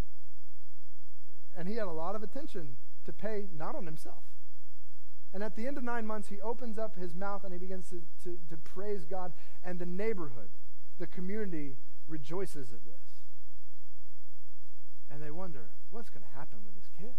And 1.58 1.68
he 1.68 1.76
had 1.76 1.88
a 1.88 1.92
lot 1.92 2.16
of 2.16 2.24
attention 2.24 2.78
to 3.06 3.14
pay, 3.14 3.48
not 3.56 3.76
on 3.76 3.86
himself. 3.86 4.24
And 5.34 5.44
at 5.44 5.56
the 5.56 5.68
end 5.68 5.78
of 5.78 5.84
nine 5.84 6.06
months, 6.06 6.30
he 6.30 6.40
opens 6.42 6.78
up 6.78 6.96
his 6.96 7.14
mouth 7.16 7.44
and 7.44 7.52
he 7.52 7.60
begins 7.60 7.90
to, 7.90 8.02
to, 8.24 8.38
to 8.50 8.58
praise 8.58 9.04
God. 9.04 9.34
And 9.64 9.80
the 9.80 9.86
neighborhood, 9.86 10.50
the 11.00 11.08
community, 11.08 11.76
rejoices 12.08 12.72
at 12.72 12.86
this. 12.86 13.24
And 15.12 15.22
they 15.22 15.32
wonder, 15.32 15.70
what's 15.90 16.10
going 16.10 16.24
to 16.24 16.38
happen 16.38 16.60
with 16.66 16.76
this 16.76 16.90
kid? 16.98 17.14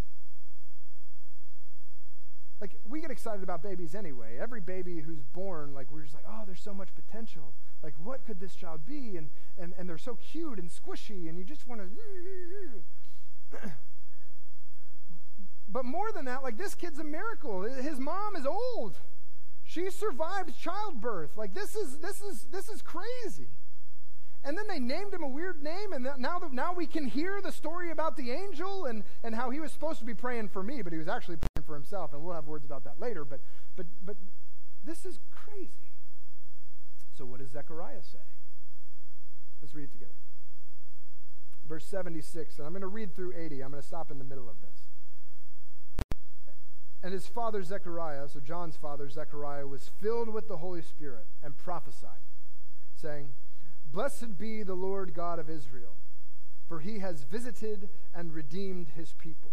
Like 2.60 2.76
we 2.88 3.00
get 3.00 3.10
excited 3.10 3.42
about 3.42 3.62
babies 3.62 3.94
anyway. 3.94 4.38
Every 4.40 4.60
baby 4.60 5.00
who's 5.00 5.22
born, 5.32 5.74
like 5.74 5.90
we're 5.90 6.02
just 6.02 6.14
like, 6.14 6.24
oh, 6.28 6.42
there's 6.46 6.60
so 6.60 6.72
much 6.72 6.88
potential. 6.94 7.52
Like, 7.82 7.94
what 8.02 8.24
could 8.24 8.40
this 8.40 8.54
child 8.54 8.86
be? 8.86 9.16
And 9.16 9.30
and, 9.58 9.74
and 9.78 9.88
they're 9.88 9.98
so 9.98 10.16
cute 10.16 10.58
and 10.58 10.70
squishy, 10.70 11.28
and 11.28 11.38
you 11.38 11.44
just 11.44 11.66
want 11.66 11.80
to. 11.80 11.88
but 15.68 15.84
more 15.84 16.12
than 16.12 16.24
that, 16.26 16.42
like 16.42 16.56
this 16.56 16.74
kid's 16.74 16.98
a 16.98 17.04
miracle. 17.04 17.62
His 17.62 17.98
mom 17.98 18.36
is 18.36 18.46
old. 18.46 18.98
She 19.64 19.90
survived 19.90 20.58
childbirth. 20.60 21.36
Like 21.36 21.54
this 21.54 21.74
is 21.74 21.98
this 21.98 22.20
is 22.20 22.46
this 22.50 22.68
is 22.68 22.82
crazy. 22.82 23.48
And 24.46 24.58
then 24.58 24.66
they 24.68 24.78
named 24.78 25.14
him 25.14 25.22
a 25.22 25.28
weird 25.28 25.62
name, 25.62 25.94
and 25.94 26.06
now, 26.18 26.38
now 26.52 26.74
we 26.74 26.86
can 26.86 27.06
hear 27.06 27.40
the 27.40 27.50
story 27.50 27.90
about 27.90 28.14
the 28.14 28.30
angel 28.30 28.84
and, 28.84 29.02
and 29.22 29.34
how 29.34 29.48
he 29.48 29.58
was 29.58 29.72
supposed 29.72 30.00
to 30.00 30.04
be 30.04 30.12
praying 30.12 30.50
for 30.50 30.62
me, 30.62 30.82
but 30.82 30.92
he 30.92 30.98
was 30.98 31.08
actually 31.08 31.38
for 31.64 31.74
himself, 31.74 32.12
and 32.12 32.22
we'll 32.22 32.34
have 32.34 32.46
words 32.46 32.64
about 32.64 32.84
that 32.84 33.00
later. 33.00 33.24
But, 33.24 33.40
but, 33.76 33.86
but 34.04 34.16
this 34.84 35.04
is 35.04 35.18
crazy. 35.30 35.92
So, 37.16 37.24
what 37.24 37.40
does 37.40 37.50
Zechariah 37.50 38.02
say? 38.02 38.18
Let's 39.62 39.74
read 39.74 39.84
it 39.84 39.92
together. 39.92 40.12
Verse 41.66 41.86
76, 41.86 42.58
and 42.58 42.66
I'm 42.66 42.72
going 42.72 42.82
to 42.82 42.88
read 42.88 43.14
through 43.14 43.32
80. 43.34 43.62
I'm 43.62 43.70
going 43.70 43.80
to 43.80 43.86
stop 43.86 44.10
in 44.10 44.18
the 44.18 44.24
middle 44.24 44.48
of 44.48 44.56
this. 44.60 44.84
And 47.02 47.12
his 47.12 47.26
father 47.26 47.62
Zechariah, 47.62 48.28
so 48.28 48.40
John's 48.40 48.76
father 48.76 49.08
Zechariah, 49.10 49.66
was 49.66 49.90
filled 50.00 50.30
with 50.30 50.48
the 50.48 50.56
Holy 50.56 50.80
Spirit 50.80 51.26
and 51.42 51.56
prophesied, 51.56 52.20
saying, 52.94 53.34
Blessed 53.92 54.38
be 54.38 54.62
the 54.62 54.74
Lord 54.74 55.14
God 55.14 55.38
of 55.38 55.50
Israel, 55.50 55.96
for 56.66 56.80
he 56.80 57.00
has 57.00 57.22
visited 57.24 57.90
and 58.14 58.32
redeemed 58.32 58.88
his 58.96 59.12
people, 59.12 59.52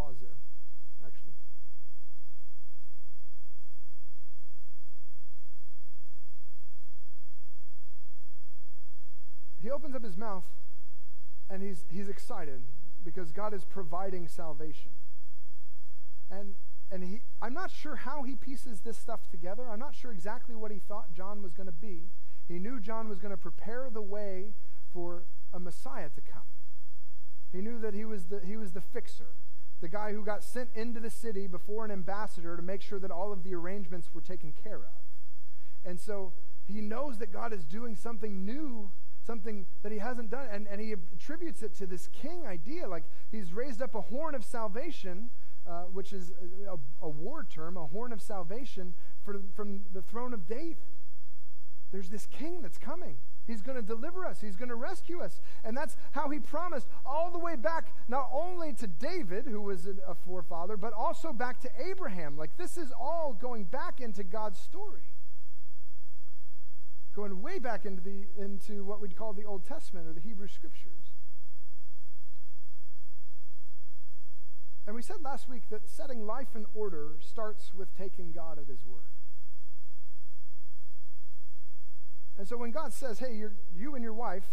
pause 0.00 0.16
there, 0.20 0.30
actually. 1.04 1.32
He 9.62 9.70
opens 9.70 9.94
up 9.94 10.02
his 10.02 10.16
mouth 10.16 10.44
and 11.50 11.62
he's, 11.62 11.84
he's 11.90 12.08
excited 12.08 12.62
because 13.04 13.30
God 13.30 13.52
is 13.52 13.64
providing 13.64 14.26
salvation. 14.26 14.92
And 16.30 16.54
and 16.92 17.04
he, 17.04 17.20
I'm 17.40 17.54
not 17.54 17.70
sure 17.70 17.94
how 17.94 18.24
he 18.24 18.34
pieces 18.34 18.80
this 18.80 18.98
stuff 18.98 19.30
together. 19.30 19.68
I'm 19.70 19.78
not 19.78 19.94
sure 19.94 20.10
exactly 20.10 20.56
what 20.56 20.72
he 20.72 20.80
thought 20.80 21.14
John 21.14 21.40
was 21.40 21.52
going 21.52 21.68
to 21.68 21.72
be. 21.72 22.10
He 22.48 22.58
knew 22.58 22.80
John 22.80 23.08
was 23.08 23.20
going 23.20 23.30
to 23.30 23.36
prepare 23.36 23.88
the 23.92 24.02
way 24.02 24.54
for 24.92 25.22
a 25.52 25.60
Messiah 25.60 26.08
to 26.08 26.20
come. 26.20 26.42
He 27.52 27.60
knew 27.60 27.78
that 27.78 27.94
he 27.94 28.04
was 28.04 28.24
the, 28.24 28.40
he 28.44 28.56
was 28.56 28.72
the 28.72 28.80
fixer, 28.80 29.36
the 29.80 29.88
guy 29.88 30.12
who 30.12 30.24
got 30.24 30.42
sent 30.44 30.70
into 30.74 31.00
the 31.00 31.10
city 31.10 31.46
before 31.46 31.84
an 31.84 31.90
ambassador 31.90 32.56
to 32.56 32.62
make 32.62 32.82
sure 32.82 32.98
that 32.98 33.10
all 33.10 33.32
of 33.32 33.42
the 33.42 33.54
arrangements 33.54 34.10
were 34.14 34.20
taken 34.20 34.52
care 34.52 34.76
of. 34.76 35.02
And 35.84 35.98
so 35.98 36.32
he 36.66 36.80
knows 36.80 37.18
that 37.18 37.32
God 37.32 37.52
is 37.52 37.64
doing 37.64 37.96
something 37.96 38.44
new, 38.44 38.90
something 39.26 39.66
that 39.82 39.90
he 39.92 39.98
hasn't 39.98 40.30
done, 40.30 40.48
and, 40.52 40.66
and 40.68 40.80
he 40.80 40.92
attributes 40.92 41.62
it 41.62 41.74
to 41.76 41.86
this 41.86 42.08
king 42.08 42.46
idea. 42.46 42.86
Like 42.86 43.04
he's 43.30 43.52
raised 43.52 43.80
up 43.80 43.94
a 43.94 44.02
horn 44.02 44.34
of 44.34 44.44
salvation 44.44 45.30
uh, 45.66 45.82
which 45.92 46.12
is 46.12 46.32
a, 46.66 47.04
a, 47.04 47.08
war 47.08 47.44
term, 47.44 47.76
a 47.76 47.86
horn 47.86 48.12
of 48.12 48.20
salvation 48.20 48.94
for, 49.24 49.40
from 49.54 49.82
the 49.92 50.02
throne 50.02 50.32
of 50.32 50.46
David. 50.46 50.78
There's 51.92 52.08
this 52.08 52.26
king 52.26 52.62
that's 52.62 52.78
coming. 52.78 53.18
He's 53.50 53.62
going 53.62 53.76
to 53.76 53.82
deliver 53.82 54.24
us. 54.24 54.40
He's 54.40 54.54
going 54.54 54.68
to 54.68 54.76
rescue 54.76 55.20
us. 55.20 55.40
And 55.64 55.76
that's 55.76 55.96
how 56.12 56.30
he 56.30 56.38
promised 56.38 56.86
all 57.04 57.32
the 57.32 57.38
way 57.38 57.56
back, 57.56 57.92
not 58.08 58.30
only 58.32 58.72
to 58.74 58.86
David, 58.86 59.44
who 59.46 59.60
was 59.60 59.86
a 59.86 60.14
forefather, 60.14 60.76
but 60.76 60.92
also 60.92 61.32
back 61.32 61.60
to 61.62 61.70
Abraham. 61.84 62.36
Like 62.36 62.56
this 62.56 62.76
is 62.76 62.92
all 62.92 63.36
going 63.40 63.64
back 63.64 64.00
into 64.00 64.22
God's 64.22 64.60
story. 64.60 65.02
Going 67.16 67.42
way 67.42 67.58
back 67.58 67.84
into, 67.84 68.00
the, 68.00 68.26
into 68.38 68.84
what 68.84 69.00
we'd 69.00 69.16
call 69.16 69.32
the 69.32 69.44
Old 69.44 69.64
Testament 69.64 70.06
or 70.06 70.12
the 70.12 70.20
Hebrew 70.20 70.46
Scriptures. 70.46 71.10
And 74.86 74.94
we 74.94 75.02
said 75.02 75.16
last 75.22 75.48
week 75.48 75.64
that 75.70 75.88
setting 75.88 76.24
life 76.24 76.54
in 76.54 76.66
order 76.72 77.16
starts 77.18 77.74
with 77.74 77.96
taking 77.96 78.30
God 78.30 78.60
at 78.60 78.68
His 78.68 78.86
word. 78.86 79.19
And 82.40 82.48
so 82.48 82.56
when 82.56 82.70
God 82.70 82.94
says, 82.94 83.18
hey, 83.18 83.44
you 83.76 83.94
and 83.94 84.02
your 84.02 84.14
wife, 84.14 84.46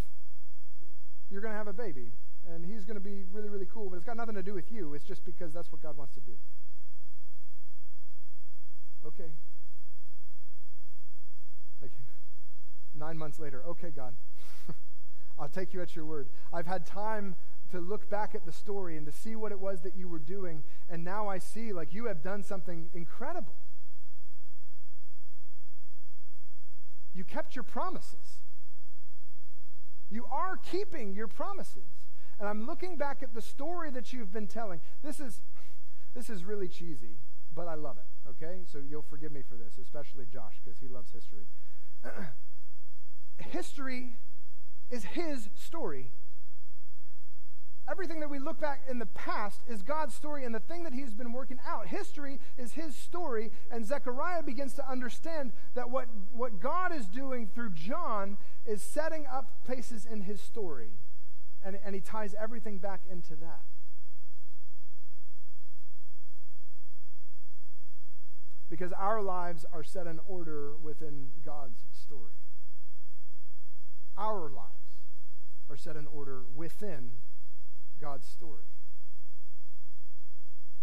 you're 1.31 1.39
going 1.39 1.53
to 1.53 1.57
have 1.57 1.69
a 1.69 1.73
baby, 1.73 2.11
and 2.45 2.65
he's 2.65 2.83
going 2.83 2.97
to 2.97 3.01
be 3.01 3.23
really, 3.31 3.47
really 3.47 3.65
cool, 3.65 3.89
but 3.89 3.95
it's 3.95 4.03
got 4.03 4.17
nothing 4.17 4.35
to 4.35 4.43
do 4.43 4.53
with 4.53 4.69
you. 4.73 4.93
It's 4.93 5.05
just 5.05 5.23
because 5.23 5.53
that's 5.53 5.71
what 5.71 5.81
God 5.81 5.95
wants 5.95 6.13
to 6.15 6.19
do. 6.19 6.33
Okay. 9.05 9.31
Like 11.81 11.91
nine 12.93 13.17
months 13.17 13.39
later, 13.39 13.63
okay, 13.65 13.91
God, 13.95 14.13
I'll 15.39 15.47
take 15.47 15.73
you 15.73 15.81
at 15.81 15.95
your 15.95 16.03
word. 16.03 16.27
I've 16.51 16.67
had 16.67 16.85
time 16.85 17.37
to 17.71 17.79
look 17.79 18.09
back 18.09 18.35
at 18.35 18.45
the 18.45 18.51
story 18.51 18.97
and 18.97 19.05
to 19.05 19.13
see 19.13 19.37
what 19.37 19.53
it 19.53 19.61
was 19.61 19.79
that 19.83 19.95
you 19.95 20.09
were 20.09 20.19
doing. 20.19 20.65
And 20.89 21.05
now 21.05 21.29
I 21.29 21.37
see, 21.37 21.71
like, 21.71 21.93
you 21.93 22.07
have 22.07 22.21
done 22.21 22.43
something 22.43 22.89
incredible. 22.93 23.55
You 27.17 27.23
kept 27.23 27.55
your 27.55 27.63
promises. 27.63 28.41
You 30.11 30.25
are 30.31 30.55
keeping 30.57 31.13
your 31.13 31.27
promises. 31.27 31.89
And 32.39 32.47
I'm 32.47 32.67
looking 32.67 32.95
back 32.95 33.23
at 33.23 33.33
the 33.33 33.41
story 33.41 33.89
that 33.89 34.13
you've 34.13 34.31
been 34.31 34.45
telling. 34.45 34.81
This 35.01 35.19
is, 35.19 35.41
this 36.13 36.29
is 36.29 36.43
really 36.43 36.67
cheesy, 36.67 37.17
but 37.55 37.67
I 37.67 37.73
love 37.73 37.97
it, 37.97 38.29
okay? 38.29 38.59
So 38.71 38.77
you'll 38.87 39.01
forgive 39.01 39.31
me 39.31 39.41
for 39.41 39.55
this, 39.55 39.79
especially 39.81 40.27
Josh, 40.31 40.61
because 40.63 40.79
he 40.79 40.87
loves 40.87 41.09
history. 41.11 41.47
history 43.49 44.15
is 44.91 45.03
his 45.03 45.49
story 45.55 46.11
Everything 47.89 48.19
that 48.19 48.29
we 48.29 48.37
look 48.37 48.59
back 48.59 48.81
in 48.89 48.99
the 48.99 49.05
past 49.05 49.61
is 49.65 49.81
God's 49.81 50.13
story 50.13 50.43
and 50.43 50.53
the 50.53 50.59
thing 50.59 50.83
that 50.83 50.93
he's 50.93 51.13
been 51.13 51.31
working 51.31 51.57
out. 51.65 51.87
History 51.87 52.37
is 52.57 52.73
his 52.73 52.93
story, 52.93 53.49
and 53.71 53.85
Zechariah 53.85 54.43
begins 54.43 54.73
to 54.73 54.89
understand 54.89 55.53
that 55.73 55.89
what, 55.89 56.07
what 56.33 56.59
God 56.59 56.93
is 56.93 57.07
doing 57.07 57.49
through 57.55 57.69
John 57.69 58.37
is 58.65 58.81
setting 58.81 59.25
up 59.25 59.63
places 59.63 60.05
in 60.05 60.21
his 60.21 60.41
story. 60.41 60.89
And, 61.63 61.79
and 61.85 61.95
he 61.95 62.01
ties 62.01 62.35
everything 62.39 62.77
back 62.77 63.01
into 63.09 63.35
that. 63.37 63.61
Because 68.69 68.91
our 68.91 69.21
lives 69.21 69.63
are 69.71 69.83
set 69.83 70.07
in 70.07 70.19
order 70.27 70.73
within 70.75 71.27
God's 71.45 71.85
story. 71.93 72.33
Our 74.17 74.49
lives 74.49 74.73
are 75.69 75.77
set 75.77 75.95
in 75.95 76.05
order 76.07 76.41
within 76.53 77.11
God's 77.99 78.27
story. 78.27 78.63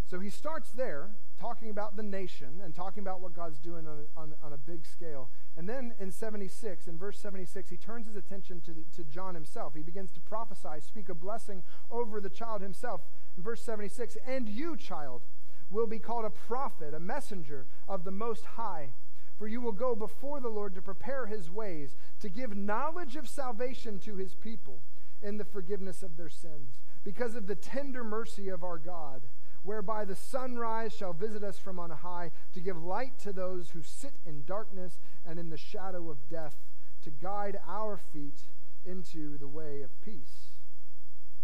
So 0.07 0.21
he 0.21 0.31
starts 0.31 0.71
there, 0.71 1.11
talking 1.41 1.71
about 1.71 1.97
the 1.97 2.03
nation 2.03 2.61
and 2.63 2.75
talking 2.75 3.03
about 3.03 3.21
what 3.21 3.35
God's 3.35 3.59
doing 3.59 3.87
on 3.87 4.05
a, 4.17 4.21
on, 4.21 4.35
on 4.43 4.53
a 4.53 4.57
big 4.57 4.87
scale. 4.87 5.31
And 5.57 5.69
then 5.69 5.93
in 5.99 6.13
76, 6.13 6.87
in 6.87 6.99
verse 6.99 7.19
76, 7.19 7.71
he 7.71 7.77
turns 7.77 8.07
his 8.07 8.17
attention 8.17 8.61
to, 8.63 8.75
to 8.97 9.05
John 9.05 9.35
himself. 9.35 9.75
He 9.75 9.83
begins 9.83 10.13
to 10.13 10.21
prophesy, 10.21 10.81
speak 10.81 11.09
a 11.09 11.15
blessing 11.15 11.63
over 11.91 12.21
the 12.21 12.29
child 12.29 12.61
himself. 12.61 13.01
In 13.37 13.43
verse 13.43 13.63
76, 13.63 14.17
and 14.27 14.49
you, 14.49 14.77
child, 14.77 15.23
will 15.71 15.87
be 15.87 15.99
called 15.99 16.27
a 16.27 16.31
prophet, 16.31 16.95
a 16.95 17.01
messenger 17.01 17.67
of 17.89 18.05
the 18.05 18.13
Most 18.13 18.45
High. 18.45 18.91
For 19.39 19.49
you 19.49 19.61
will 19.61 19.73
go 19.73 19.97
before 19.97 20.41
the 20.41 20.49
Lord 20.49 20.75
to 20.75 20.83
prepare 20.83 21.27
his 21.27 21.51
ways, 21.51 21.97
to 22.21 22.29
give 22.29 22.55
knowledge 22.55 23.17
of 23.17 23.29
salvation 23.29 23.99
to 24.01 24.17
his 24.17 24.35
people 24.35 24.83
in 25.21 25.39
the 25.39 25.45
forgiveness 25.45 26.03
of 26.03 26.17
their 26.17 26.29
sins 26.29 26.79
because 27.05 27.37
of 27.37 27.47
the 27.47 27.55
tender 27.55 28.03
mercy 28.03 28.49
of 28.49 28.65
our 28.65 28.79
God, 28.79 29.23
whereby 29.63 30.05
the 30.05 30.17
sunrise 30.17 30.93
shall 30.95 31.13
visit 31.13 31.45
us 31.45 31.59
from 31.59 31.79
on 31.79 31.91
high, 31.91 32.31
to 32.55 32.61
give 32.61 32.83
light 32.83 33.19
to 33.19 33.33
those 33.33 33.71
who 33.71 33.83
sit 33.83 34.15
in 34.27 34.45
darkness 34.45 34.99
and 35.25 35.39
in 35.39 35.51
the 35.51 35.57
shadow 35.57 36.11
of 36.11 36.29
death, 36.29 36.57
to 37.03 37.11
guide 37.11 37.59
our 37.69 37.99
feet 37.99 38.41
into 38.85 39.39
the 39.39 39.49
way 39.49 39.83
of 39.83 40.01
peace. 40.03 40.51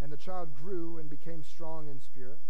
And 0.00 0.11
the 0.11 0.17
child 0.17 0.55
grew 0.55 0.99
and 0.99 1.11
became 1.11 1.43
strong 1.43 1.88
in 1.88 2.00
spirit, 2.00 2.40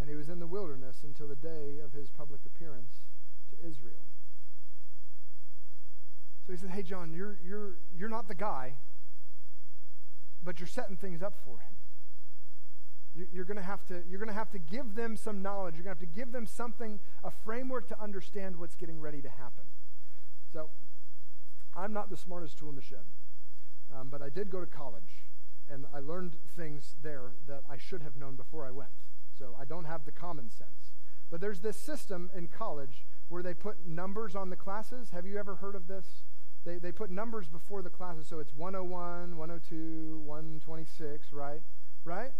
And 0.00 0.08
he 0.08 0.14
was 0.14 0.28
in 0.28 0.40
the 0.40 0.46
wilderness 0.46 1.04
until 1.04 1.28
the 1.28 1.36
day 1.36 1.78
of 1.84 1.92
his 1.92 2.10
public 2.10 2.40
appearance 2.46 3.00
to 3.50 3.56
Israel. 3.66 4.04
So 6.46 6.52
he 6.52 6.58
said, 6.58 6.70
Hey, 6.70 6.82
John, 6.82 7.12
you're, 7.12 7.38
you're, 7.46 7.76
you're 7.96 8.08
not 8.08 8.28
the 8.28 8.34
guy, 8.34 8.74
but 10.42 10.58
you're 10.58 10.66
setting 10.66 10.96
things 10.96 11.22
up 11.22 11.34
for 11.44 11.58
him. 11.58 11.73
You're 13.32 13.44
going 13.44 13.56
to 13.56 13.62
have 13.62 13.86
to 13.86 14.02
you're 14.08 14.18
going 14.18 14.28
to 14.28 14.34
have 14.34 14.50
to 14.50 14.58
give 14.58 14.94
them 14.96 15.16
some 15.16 15.40
knowledge. 15.40 15.74
You're 15.76 15.84
going 15.84 15.96
to 15.96 16.00
have 16.00 16.10
to 16.10 16.20
give 16.20 16.32
them 16.32 16.46
something, 16.46 16.98
a 17.22 17.30
framework 17.30 17.88
to 17.88 18.02
understand 18.02 18.56
what's 18.56 18.74
getting 18.74 19.00
ready 19.00 19.22
to 19.22 19.28
happen. 19.28 19.64
So, 20.52 20.70
I'm 21.76 21.92
not 21.92 22.10
the 22.10 22.16
smartest 22.16 22.58
tool 22.58 22.70
in 22.70 22.76
the 22.76 22.82
shed, 22.82 23.04
um, 23.94 24.08
but 24.08 24.22
I 24.22 24.28
did 24.28 24.50
go 24.50 24.60
to 24.60 24.66
college, 24.66 25.24
and 25.70 25.86
I 25.94 26.00
learned 26.00 26.36
things 26.56 26.96
there 27.02 27.32
that 27.46 27.62
I 27.70 27.76
should 27.76 28.02
have 28.02 28.16
known 28.16 28.36
before 28.36 28.66
I 28.66 28.70
went. 28.70 28.90
So 29.38 29.56
I 29.58 29.64
don't 29.64 29.84
have 29.84 30.04
the 30.04 30.12
common 30.12 30.50
sense. 30.50 30.92
But 31.30 31.40
there's 31.40 31.60
this 31.60 31.76
system 31.76 32.30
in 32.36 32.48
college 32.48 33.04
where 33.28 33.42
they 33.42 33.54
put 33.54 33.86
numbers 33.86 34.36
on 34.36 34.50
the 34.50 34.56
classes. 34.56 35.10
Have 35.10 35.26
you 35.26 35.38
ever 35.38 35.56
heard 35.56 35.74
of 35.74 35.88
this? 35.88 36.06
They, 36.64 36.78
they 36.78 36.92
put 36.92 37.10
numbers 37.10 37.48
before 37.48 37.82
the 37.82 37.90
classes, 37.90 38.26
so 38.26 38.38
it's 38.38 38.54
101, 38.54 39.36
102, 39.36 40.22
126, 40.24 41.32
right? 41.32 41.60
Right? 42.04 42.32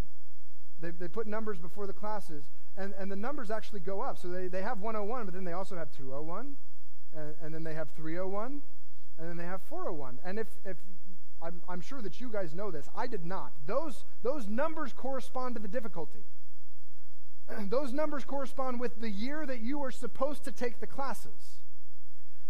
They, 0.79 0.91
they 0.91 1.07
put 1.07 1.27
numbers 1.27 1.57
before 1.57 1.87
the 1.87 1.93
classes, 1.93 2.45
and, 2.75 2.93
and 2.97 3.11
the 3.11 3.15
numbers 3.15 3.49
actually 3.49 3.79
go 3.79 4.01
up. 4.01 4.17
So 4.17 4.27
they, 4.27 4.47
they 4.47 4.61
have 4.61 4.81
101, 4.81 5.25
but 5.25 5.33
then 5.33 5.43
they 5.43 5.53
also 5.53 5.75
have 5.77 5.91
201, 5.91 6.55
and, 7.15 7.35
and 7.41 7.53
then 7.53 7.63
they 7.63 7.73
have 7.73 7.89
301, 7.91 8.61
and 9.17 9.29
then 9.29 9.37
they 9.37 9.45
have 9.45 9.61
401. 9.63 10.19
And 10.25 10.37
if, 10.37 10.47
if 10.65 10.77
I'm, 11.41 11.61
I'm 11.69 11.81
sure 11.81 12.01
that 12.01 12.19
you 12.19 12.29
guys 12.29 12.53
know 12.53 12.71
this, 12.71 12.89
I 12.95 13.07
did 13.07 13.25
not. 13.25 13.53
Those, 13.65 14.03
those 14.23 14.47
numbers 14.47 14.93
correspond 14.93 15.55
to 15.55 15.61
the 15.61 15.67
difficulty. 15.67 16.25
those 17.69 17.93
numbers 17.93 18.25
correspond 18.25 18.79
with 18.79 18.99
the 18.99 19.09
year 19.09 19.45
that 19.45 19.61
you 19.61 19.81
are 19.83 19.91
supposed 19.91 20.43
to 20.45 20.51
take 20.51 20.79
the 20.79 20.87
classes. 20.87 21.59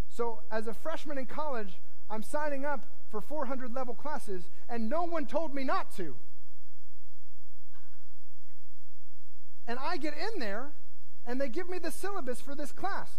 So, 0.10 0.41
as 0.50 0.67
a 0.67 0.74
freshman 0.74 1.17
in 1.17 1.25
college, 1.25 1.74
I'm 2.10 2.24
signing 2.24 2.63
up 2.65 2.86
for 3.12 3.20
400 3.20 3.74
level 3.74 3.94
classes, 3.94 4.50
and 4.70 4.89
no 4.89 5.03
one 5.03 5.25
told 5.25 5.53
me 5.53 5.63
not 5.63 5.96
to. 5.98 6.15
And 9.68 9.80
I 9.80 9.98
get 9.98 10.14
in 10.14 10.40
there, 10.40 10.72
and 11.26 11.40
they 11.40 11.50
give 11.50 11.70
me 11.70 11.80
the 11.80 11.92
syllabus 11.92 12.42
for 12.42 12.56
this 12.56 12.72
class. 12.72 13.10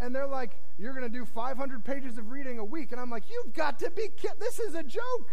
And 0.00 0.14
they're 0.14 0.26
like, 0.26 0.58
You're 0.78 0.94
going 0.94 1.10
to 1.10 1.18
do 1.18 1.24
500 1.24 1.84
pages 1.84 2.18
of 2.18 2.30
reading 2.30 2.58
a 2.58 2.64
week. 2.64 2.92
And 2.92 3.00
I'm 3.00 3.10
like, 3.10 3.24
You've 3.30 3.54
got 3.54 3.78
to 3.80 3.90
be 3.90 4.08
kidding. 4.16 4.38
This 4.40 4.58
is 4.58 4.74
a 4.74 4.82
joke. 4.82 5.30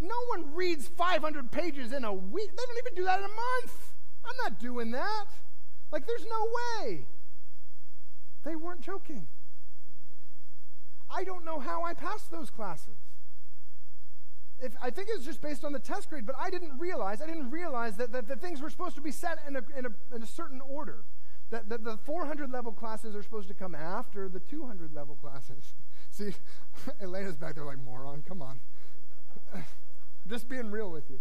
No 0.00 0.14
one 0.28 0.54
reads 0.54 0.88
500 0.88 1.50
pages 1.50 1.92
in 1.92 2.04
a 2.04 2.12
week. 2.12 2.50
They 2.50 2.62
don't 2.66 2.78
even 2.86 2.94
do 2.94 3.04
that 3.04 3.18
in 3.18 3.24
a 3.24 3.28
month. 3.28 3.92
I'm 4.24 4.36
not 4.42 4.60
doing 4.60 4.90
that. 4.92 5.26
Like, 5.90 6.06
there's 6.06 6.26
no 6.26 6.48
way. 6.86 7.06
They 8.44 8.56
weren't 8.56 8.80
joking. 8.80 9.26
I 11.10 11.24
don't 11.24 11.44
know 11.44 11.58
how 11.60 11.84
I 11.84 11.94
passed 11.94 12.30
those 12.30 12.50
classes. 12.50 12.98
If, 14.60 14.72
I 14.82 14.90
think 14.90 15.08
it 15.08 15.16
was 15.16 15.24
just 15.24 15.42
based 15.42 15.64
on 15.64 15.72
the 15.72 15.78
test 15.78 16.08
grade, 16.08 16.24
but 16.24 16.34
I 16.38 16.48
didn't 16.48 16.78
realize, 16.78 17.20
I 17.20 17.26
didn't 17.26 17.50
realize 17.50 17.96
that, 17.96 18.12
that 18.12 18.26
the 18.26 18.36
things 18.36 18.62
were 18.62 18.70
supposed 18.70 18.94
to 18.94 19.02
be 19.02 19.10
set 19.10 19.38
in 19.46 19.56
a, 19.56 19.62
in 19.76 19.86
a, 19.86 20.14
in 20.14 20.22
a 20.22 20.26
certain 20.26 20.60
order. 20.60 21.04
That, 21.50 21.68
that 21.68 21.84
the 21.84 21.96
400 21.98 22.50
level 22.50 22.72
classes 22.72 23.14
are 23.14 23.22
supposed 23.22 23.48
to 23.48 23.54
come 23.54 23.74
after 23.74 24.28
the 24.28 24.40
200 24.40 24.92
level 24.92 25.14
classes. 25.16 25.74
See, 26.10 26.34
Elena's 27.00 27.36
back 27.36 27.54
there 27.54 27.64
like, 27.64 27.78
moron, 27.78 28.24
come 28.26 28.42
on. 28.42 28.60
just 30.28 30.48
being 30.48 30.70
real 30.70 30.90
with 30.90 31.08
you. 31.10 31.20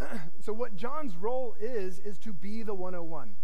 so 0.40 0.52
what 0.52 0.76
John's 0.76 1.16
role 1.16 1.54
is 1.60 1.98
is 1.98 2.16
to 2.18 2.32
be 2.32 2.62
the 2.62 2.74
101. 2.74 3.34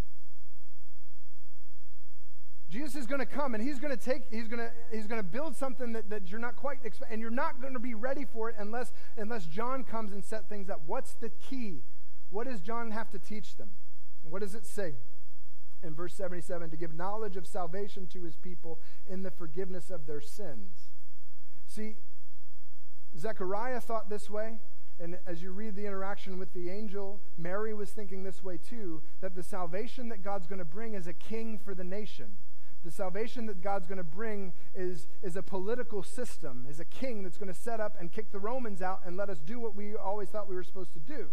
Jesus 2.69 2.97
is 2.97 3.07
going 3.07 3.21
to 3.21 3.27
come 3.27 3.55
and 3.55 3.63
he's 3.63 3.79
going 3.79 3.97
to 3.97 4.03
take 4.03 4.23
he's 4.31 4.49
going 4.49 4.59
to 4.59 4.71
he's 4.93 5.07
going 5.07 5.21
to 5.21 5.27
build 5.27 5.57
something 5.57 5.93
that, 5.93 6.11
that 6.11 6.31
you're 6.31 6.41
not 6.41 6.57
quite 6.57 6.79
and 7.11 7.21
you're 7.21 7.31
not 7.31 7.61
going 7.61 7.75
to 7.75 7.81
be 7.81 7.95
ready 7.95 8.25
for 8.25 8.51
it 8.51 8.57
unless 8.59 8.93
unless 9.17 9.47
John 9.47 9.85
comes 9.85 10.13
and 10.13 10.25
set 10.25 10.49
things 10.49 10.69
up. 10.69 10.83
What's 10.87 11.15
the 11.15 11.31
key? 11.31 11.85
What 12.31 12.47
does 12.47 12.61
John 12.61 12.91
have 12.91 13.11
to 13.11 13.19
teach 13.19 13.57
them? 13.57 13.71
What 14.23 14.41
does 14.41 14.55
it 14.55 14.67
say? 14.67 14.95
In 15.83 15.95
verse 15.95 16.15
77 16.15 16.71
to 16.71 16.77
give 16.77 16.95
knowledge 16.95 17.37
of 17.37 17.47
salvation 17.47 18.09
to 18.09 18.25
his 18.25 18.35
people 18.35 18.81
in 19.09 19.23
the 19.23 19.31
forgiveness 19.31 19.91
of 19.91 20.07
their 20.07 20.21
sins. 20.21 20.89
See, 21.69 21.95
Zechariah 23.17 23.81
thought 23.81 24.11
this 24.11 24.29
way. 24.29 24.59
And 24.99 25.19
as 25.27 25.43
you 25.43 25.53
read 25.53 25.77
the 25.77 25.85
interaction 25.85 26.39
with 26.39 26.55
the 26.55 26.71
angel, 26.71 27.21
Mary 27.37 27.75
was 27.75 27.91
thinking 27.91 28.23
this 28.23 28.43
way 28.43 28.57
too 28.57 29.03
that 29.21 29.35
the 29.35 29.43
salvation 29.43 30.09
that 30.09 30.23
God's 30.23 30.47
going 30.47 30.59
to 30.59 30.65
bring 30.65 30.95
is 30.95 31.07
a 31.07 31.13
king 31.13 31.59
for 31.63 31.75
the 31.75 31.85
nation. 31.85 32.39
The 32.85 32.91
salvation 32.91 33.47
that 33.47 33.63
God's 33.63 33.87
going 33.87 33.99
to 33.99 34.05
bring 34.05 34.53
is, 34.75 35.09
is 35.23 35.37
a 35.37 35.43
political 35.43 36.03
system, 36.03 36.67
is 36.69 36.79
a 36.79 36.85
king 36.85 37.23
that's 37.23 37.37
going 37.37 37.53
to 37.53 37.59
set 37.59 37.81
up 37.81 37.97
and 37.99 38.13
kick 38.13 38.31
the 38.31 38.39
Romans 38.39 38.81
out 38.81 39.01
and 39.05 39.17
let 39.17 39.29
us 39.29 39.41
do 39.41 39.59
what 39.59 39.75
we 39.75 39.97
always 39.97 40.29
thought 40.29 40.49
we 40.49 40.55
were 40.55 40.63
supposed 40.63 40.93
to 40.93 41.01
do. 41.01 41.27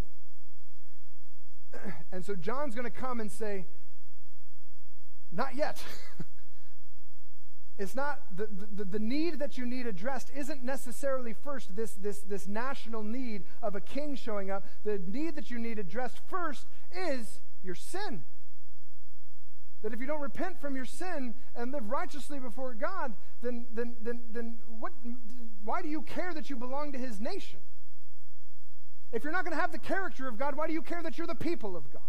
and 2.11 2.25
so 2.25 2.35
John's 2.35 2.73
going 2.73 2.89
to 2.89 2.97
come 2.97 3.19
and 3.19 3.31
say, 3.31 3.67
Not 5.31 5.55
yet. 5.55 5.83
It's 7.79 7.95
not 7.95 8.21
the, 8.35 8.47
the, 8.71 8.85
the, 8.85 8.99
need 8.99 9.39
that 9.39 9.57
you 9.57 9.65
need 9.65 9.87
addressed 9.87 10.29
isn't 10.35 10.63
necessarily 10.63 11.33
first 11.33 11.75
this, 11.75 11.93
this, 11.93 12.19
this 12.19 12.47
national 12.47 13.01
need 13.01 13.45
of 13.63 13.75
a 13.75 13.81
king 13.81 14.15
showing 14.15 14.51
up. 14.51 14.63
The 14.83 15.01
need 15.07 15.35
that 15.37 15.49
you 15.49 15.57
need 15.57 15.79
addressed 15.79 16.19
first 16.27 16.67
is 16.95 17.39
your 17.63 17.73
sin. 17.73 18.23
That 19.83 19.93
if 19.93 19.99
you 19.99 20.07
don't 20.07 20.21
repent 20.21 20.59
from 20.59 20.75
your 20.75 20.85
sin 20.85 21.35
and 21.55 21.71
live 21.71 21.89
righteously 21.89 22.39
before 22.39 22.73
God, 22.73 23.13
then, 23.41 23.67
then, 23.73 23.95
then, 24.01 24.21
then 24.31 24.57
what, 24.79 24.93
why 25.63 25.81
do 25.81 25.89
you 25.89 26.01
care 26.01 26.33
that 26.33 26.49
you 26.49 26.55
belong 26.55 26.93
to 26.93 26.97
his 26.97 27.19
nation? 27.19 27.59
If 29.11 29.23
you're 29.23 29.33
not 29.33 29.43
going 29.43 29.55
to 29.55 29.61
have 29.61 29.71
the 29.71 29.79
character 29.79 30.27
of 30.27 30.39
God, 30.39 30.55
why 30.55 30.67
do 30.67 30.73
you 30.73 30.81
care 30.81 31.03
that 31.03 31.17
you're 31.17 31.27
the 31.27 31.35
people 31.35 31.75
of 31.75 31.91
God? 31.91 32.01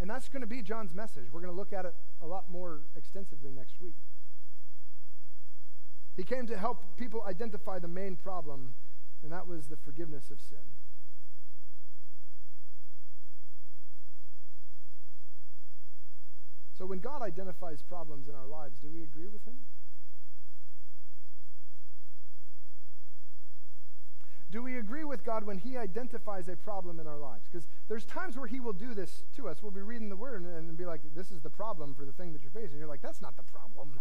And 0.00 0.10
that's 0.10 0.28
going 0.28 0.40
to 0.40 0.46
be 0.46 0.62
John's 0.62 0.94
message. 0.94 1.26
We're 1.32 1.40
going 1.40 1.52
to 1.52 1.56
look 1.56 1.72
at 1.72 1.84
it 1.84 1.94
a 2.20 2.26
lot 2.26 2.50
more 2.50 2.80
extensively 2.96 3.52
next 3.52 3.80
week. 3.80 3.94
He 6.16 6.24
came 6.24 6.46
to 6.46 6.56
help 6.56 6.96
people 6.96 7.22
identify 7.26 7.78
the 7.78 7.88
main 7.88 8.16
problem, 8.16 8.74
and 9.22 9.32
that 9.32 9.46
was 9.46 9.66
the 9.66 9.76
forgiveness 9.76 10.30
of 10.30 10.40
sin. 10.40 10.58
So 16.76 16.86
when 16.86 16.98
God 16.98 17.22
identifies 17.22 17.82
problems 17.82 18.28
in 18.28 18.34
our 18.34 18.46
lives, 18.46 18.76
do 18.82 18.88
we 18.92 19.02
agree 19.02 19.28
with 19.28 19.44
him? 19.46 19.56
Do 24.54 24.62
we 24.62 24.78
agree 24.78 25.02
with 25.02 25.24
God 25.24 25.42
when 25.42 25.58
He 25.58 25.76
identifies 25.76 26.46
a 26.46 26.54
problem 26.54 27.00
in 27.00 27.08
our 27.08 27.18
lives? 27.18 27.48
Because 27.50 27.66
there's 27.88 28.04
times 28.04 28.36
where 28.36 28.46
He 28.46 28.60
will 28.60 28.72
do 28.72 28.94
this 28.94 29.24
to 29.34 29.48
us. 29.48 29.60
We'll 29.60 29.72
be 29.72 29.82
reading 29.82 30.08
the 30.08 30.14
Word 30.14 30.42
and, 30.42 30.56
and, 30.56 30.78
be 30.78 30.86
like, 30.86 31.00
this 31.16 31.32
is 31.32 31.40
the 31.40 31.50
problem 31.50 31.92
for 31.92 32.04
the 32.04 32.12
thing 32.12 32.32
that 32.34 32.40
you're 32.40 32.52
facing. 32.52 32.78
You're 32.78 32.86
like, 32.86 33.02
that's 33.02 33.20
not 33.20 33.36
the 33.36 33.42
problem. 33.42 33.98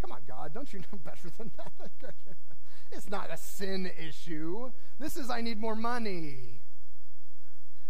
Come 0.00 0.12
on, 0.12 0.20
God, 0.28 0.54
don't 0.54 0.72
you 0.72 0.78
know 0.92 0.98
better 1.04 1.28
than 1.36 1.50
that? 1.56 2.14
it's 2.92 3.10
not 3.10 3.32
a 3.32 3.36
sin 3.36 3.90
issue. 3.98 4.70
This 5.00 5.16
is, 5.16 5.28
I 5.28 5.40
need 5.40 5.58
more 5.58 5.74
money. 5.74 6.60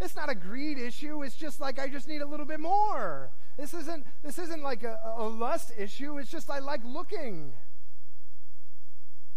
It's 0.01 0.17
not 0.17 0.31
a 0.31 0.35
greed 0.35 0.79
issue. 0.79 1.23
It's 1.23 1.37
just 1.37 1.61
like, 1.61 1.79
I 1.79 1.89
just 1.89 2.09
need 2.09 2.23
a 2.23 2.27
little 2.27 2.47
bit 2.47 2.61
more. 2.61 3.31
This 3.57 3.73
isn't, 3.73 4.07
this 4.23 4.39
isn't 4.39 4.63
like 4.63 4.83
a, 4.83 5.01
a 5.17 5.27
lust 5.27 5.73
issue. 5.79 6.19
It's 6.19 6.31
just, 6.31 6.51
I 6.51 6.59
like 6.59 6.83
looking. 6.85 7.55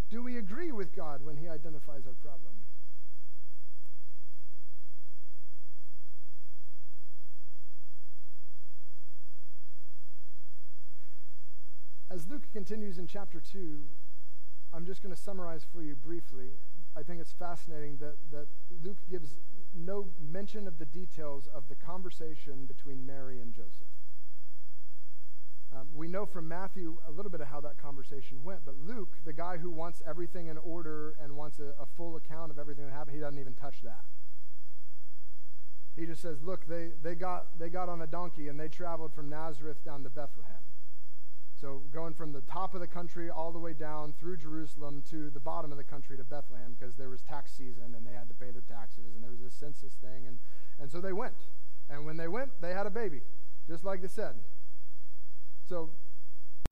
Do 0.09 0.21
we 0.21 0.37
agree 0.37 0.71
with 0.71 0.93
God 0.93 1.23
when 1.23 1.37
He 1.37 1.47
identifies 1.47 2.05
our 2.05 2.13
problem? 2.13 2.53
As 12.11 12.27
Luke 12.27 12.51
continues 12.51 12.97
in 12.97 13.05
chapter 13.05 13.39
2, 13.39 13.79
I'm 14.73 14.85
just 14.85 15.03
going 15.03 15.13
to 15.13 15.21
summarize 15.21 15.65
for 15.71 15.83
you 15.83 15.95
briefly. 15.95 16.49
I 16.97 17.03
think 17.03 17.21
it's 17.21 17.33
fascinating 17.33 17.97
that, 17.97 18.15
that 18.31 18.47
Luke 18.83 18.97
gives 19.09 19.35
no 19.75 20.07
mention 20.19 20.67
of 20.67 20.79
the 20.79 20.85
details 20.85 21.47
of 21.53 21.69
the 21.69 21.75
conversation 21.75 22.65
between 22.65 23.05
Mary 23.05 23.39
and 23.39 23.53
Joseph. 23.53 23.87
Um, 25.71 25.87
we 25.93 26.07
know 26.07 26.25
from 26.25 26.47
Matthew 26.47 26.97
a 27.07 27.11
little 27.11 27.29
bit 27.29 27.41
of 27.41 27.47
how 27.47 27.61
that 27.61 27.77
conversation 27.77 28.43
went, 28.43 28.61
but 28.65 28.75
Luke, 28.87 29.17
the 29.23 29.33
guy 29.33 29.57
who 29.57 29.69
wants 29.69 30.01
everything 30.07 30.47
in 30.47 30.57
order 30.57 31.15
and 31.21 31.35
wants 31.35 31.59
a, 31.59 31.73
a 31.81 31.85
full 31.95 32.15
account 32.15 32.49
of 32.49 32.57
everything 32.57 32.85
that 32.85 32.93
happened, 32.93 33.15
he 33.15 33.21
doesn't 33.21 33.39
even 33.39 33.53
touch 33.53 33.81
that. 33.83 34.03
He 35.95 36.05
just 36.05 36.21
says, 36.21 36.41
look, 36.41 36.65
they, 36.67 36.91
they, 37.03 37.13
got, 37.13 37.59
they 37.59 37.69
got 37.69 37.89
on 37.89 38.01
a 38.01 38.07
donkey 38.07 38.47
and 38.47 38.59
they 38.59 38.67
traveled 38.67 39.13
from 39.13 39.29
Nazareth 39.29 39.83
down 39.83 40.03
to 40.03 40.09
Bethlehem. 40.09 40.63
So 41.59 41.81
going 41.91 42.13
from 42.13 42.31
the 42.31 42.41
top 42.41 42.73
of 42.73 42.79
the 42.79 42.87
country 42.87 43.29
all 43.29 43.51
the 43.51 43.59
way 43.59 43.73
down 43.73 44.13
through 44.17 44.37
Jerusalem 44.37 45.03
to 45.09 45.29
the 45.29 45.41
bottom 45.41 45.71
of 45.71 45.77
the 45.77 45.83
country 45.83 46.15
to 46.15 46.23
Bethlehem 46.23 46.75
because 46.79 46.95
there 46.95 47.09
was 47.09 47.21
tax 47.21 47.51
season 47.51 47.95
and 47.95 48.07
they 48.07 48.13
had 48.13 48.29
to 48.29 48.33
pay 48.33 48.49
their 48.49 48.61
taxes 48.61 49.13
and 49.13 49.23
there 49.23 49.31
was 49.31 49.41
this 49.41 49.53
census 49.53 49.93
thing. 49.95 50.25
And, 50.25 50.39
and 50.79 50.89
so 50.89 51.01
they 51.01 51.11
went. 51.11 51.35
And 51.89 52.05
when 52.05 52.15
they 52.15 52.29
went, 52.29 52.51
they 52.61 52.73
had 52.73 52.87
a 52.87 52.89
baby, 52.89 53.21
just 53.67 53.83
like 53.83 54.01
they 54.01 54.07
said. 54.07 54.35
So 55.69 55.91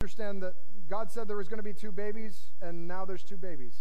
understand 0.01 0.41
that 0.41 0.55
God 0.89 1.11
said 1.11 1.27
there 1.27 1.37
was 1.37 1.47
going 1.47 1.59
to 1.59 1.63
be 1.63 1.73
two 1.73 1.91
babies, 1.91 2.49
and 2.61 2.87
now 2.87 3.05
there's 3.05 3.23
two 3.23 3.37
babies. 3.37 3.75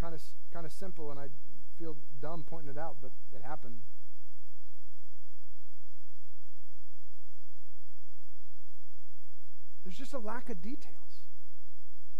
Kind 0.00 0.12
of, 0.12 0.20
kind 0.52 0.66
of 0.66 0.72
simple, 0.72 1.12
and 1.12 1.20
I 1.20 1.28
feel 1.78 1.96
dumb 2.20 2.44
pointing 2.44 2.70
it 2.70 2.78
out, 2.78 2.96
but 3.00 3.12
it 3.32 3.42
happened. 3.42 3.80
There's 9.84 9.96
just 9.96 10.14
a 10.14 10.18
lack 10.18 10.50
of 10.50 10.60
details. 10.60 10.96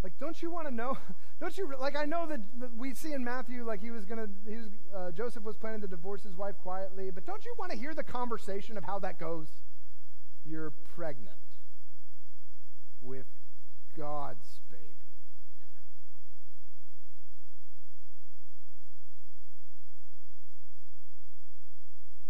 Like, 0.05 0.13
don't 0.21 0.41
you 0.41 0.53
want 0.53 0.69
to 0.69 0.75
know? 0.75 0.97
Don't 1.41 1.57
you 1.57 1.73
like? 1.79 1.97
I 1.97 2.05
know 2.05 2.27
that, 2.27 2.41
we 2.77 2.95
see 2.95 3.13
in 3.13 3.23
Matthew, 3.23 3.65
like 3.65 3.81
he 3.81 3.93
was 3.93 4.05
gonna, 4.05 4.27
he 4.49 4.57
was 4.57 4.67
uh, 4.95 5.11
Joseph 5.13 5.45
was 5.45 5.57
planning 5.57 5.81
to 5.83 5.87
divorce 5.87 6.25
his 6.25 6.37
wife 6.37 6.57
quietly, 6.59 7.13
but 7.13 7.27
don't 7.27 7.45
you 7.45 7.55
want 7.59 7.71
to 7.71 7.79
hear 7.79 7.95
the 7.95 8.03
conversation 8.03 8.77
of 8.77 8.83
how 8.83 8.99
that 8.99 9.21
goes? 9.21 9.47
You're 10.49 10.73
pregnant 10.97 11.37
with 13.03 13.27
God's 13.95 14.61
baby. 14.71 14.83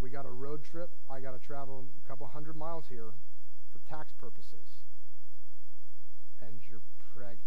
We 0.01 0.11
got 0.11 0.27
a 0.27 0.31
road 0.31 0.65
trip. 0.65 0.91
I 1.09 1.21
got 1.21 1.41
to 1.41 1.47
travel 1.47 1.85
a 2.05 2.09
couple 2.09 2.27
hundred 2.27 2.57
miles 2.57 2.87
here 2.89 3.13
for 3.73 3.79
tax 3.89 4.13
purposes. 4.13 4.67
And 6.41 6.61
you're 6.69 6.83
pregnant. 7.15 7.39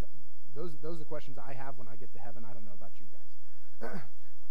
Okay. 0.00 0.12
Those, 0.54 0.76
those 0.80 0.96
are 0.96 0.98
the 1.00 1.04
questions 1.04 1.38
I 1.38 1.54
have 1.54 1.76
when 1.78 1.88
I 1.88 1.96
get 1.96 2.12
to 2.12 2.20
heaven. 2.20 2.44
I 2.48 2.52
don't 2.52 2.64
know 2.64 2.74
about 2.74 2.92
you 3.00 3.06
guys. 3.10 3.21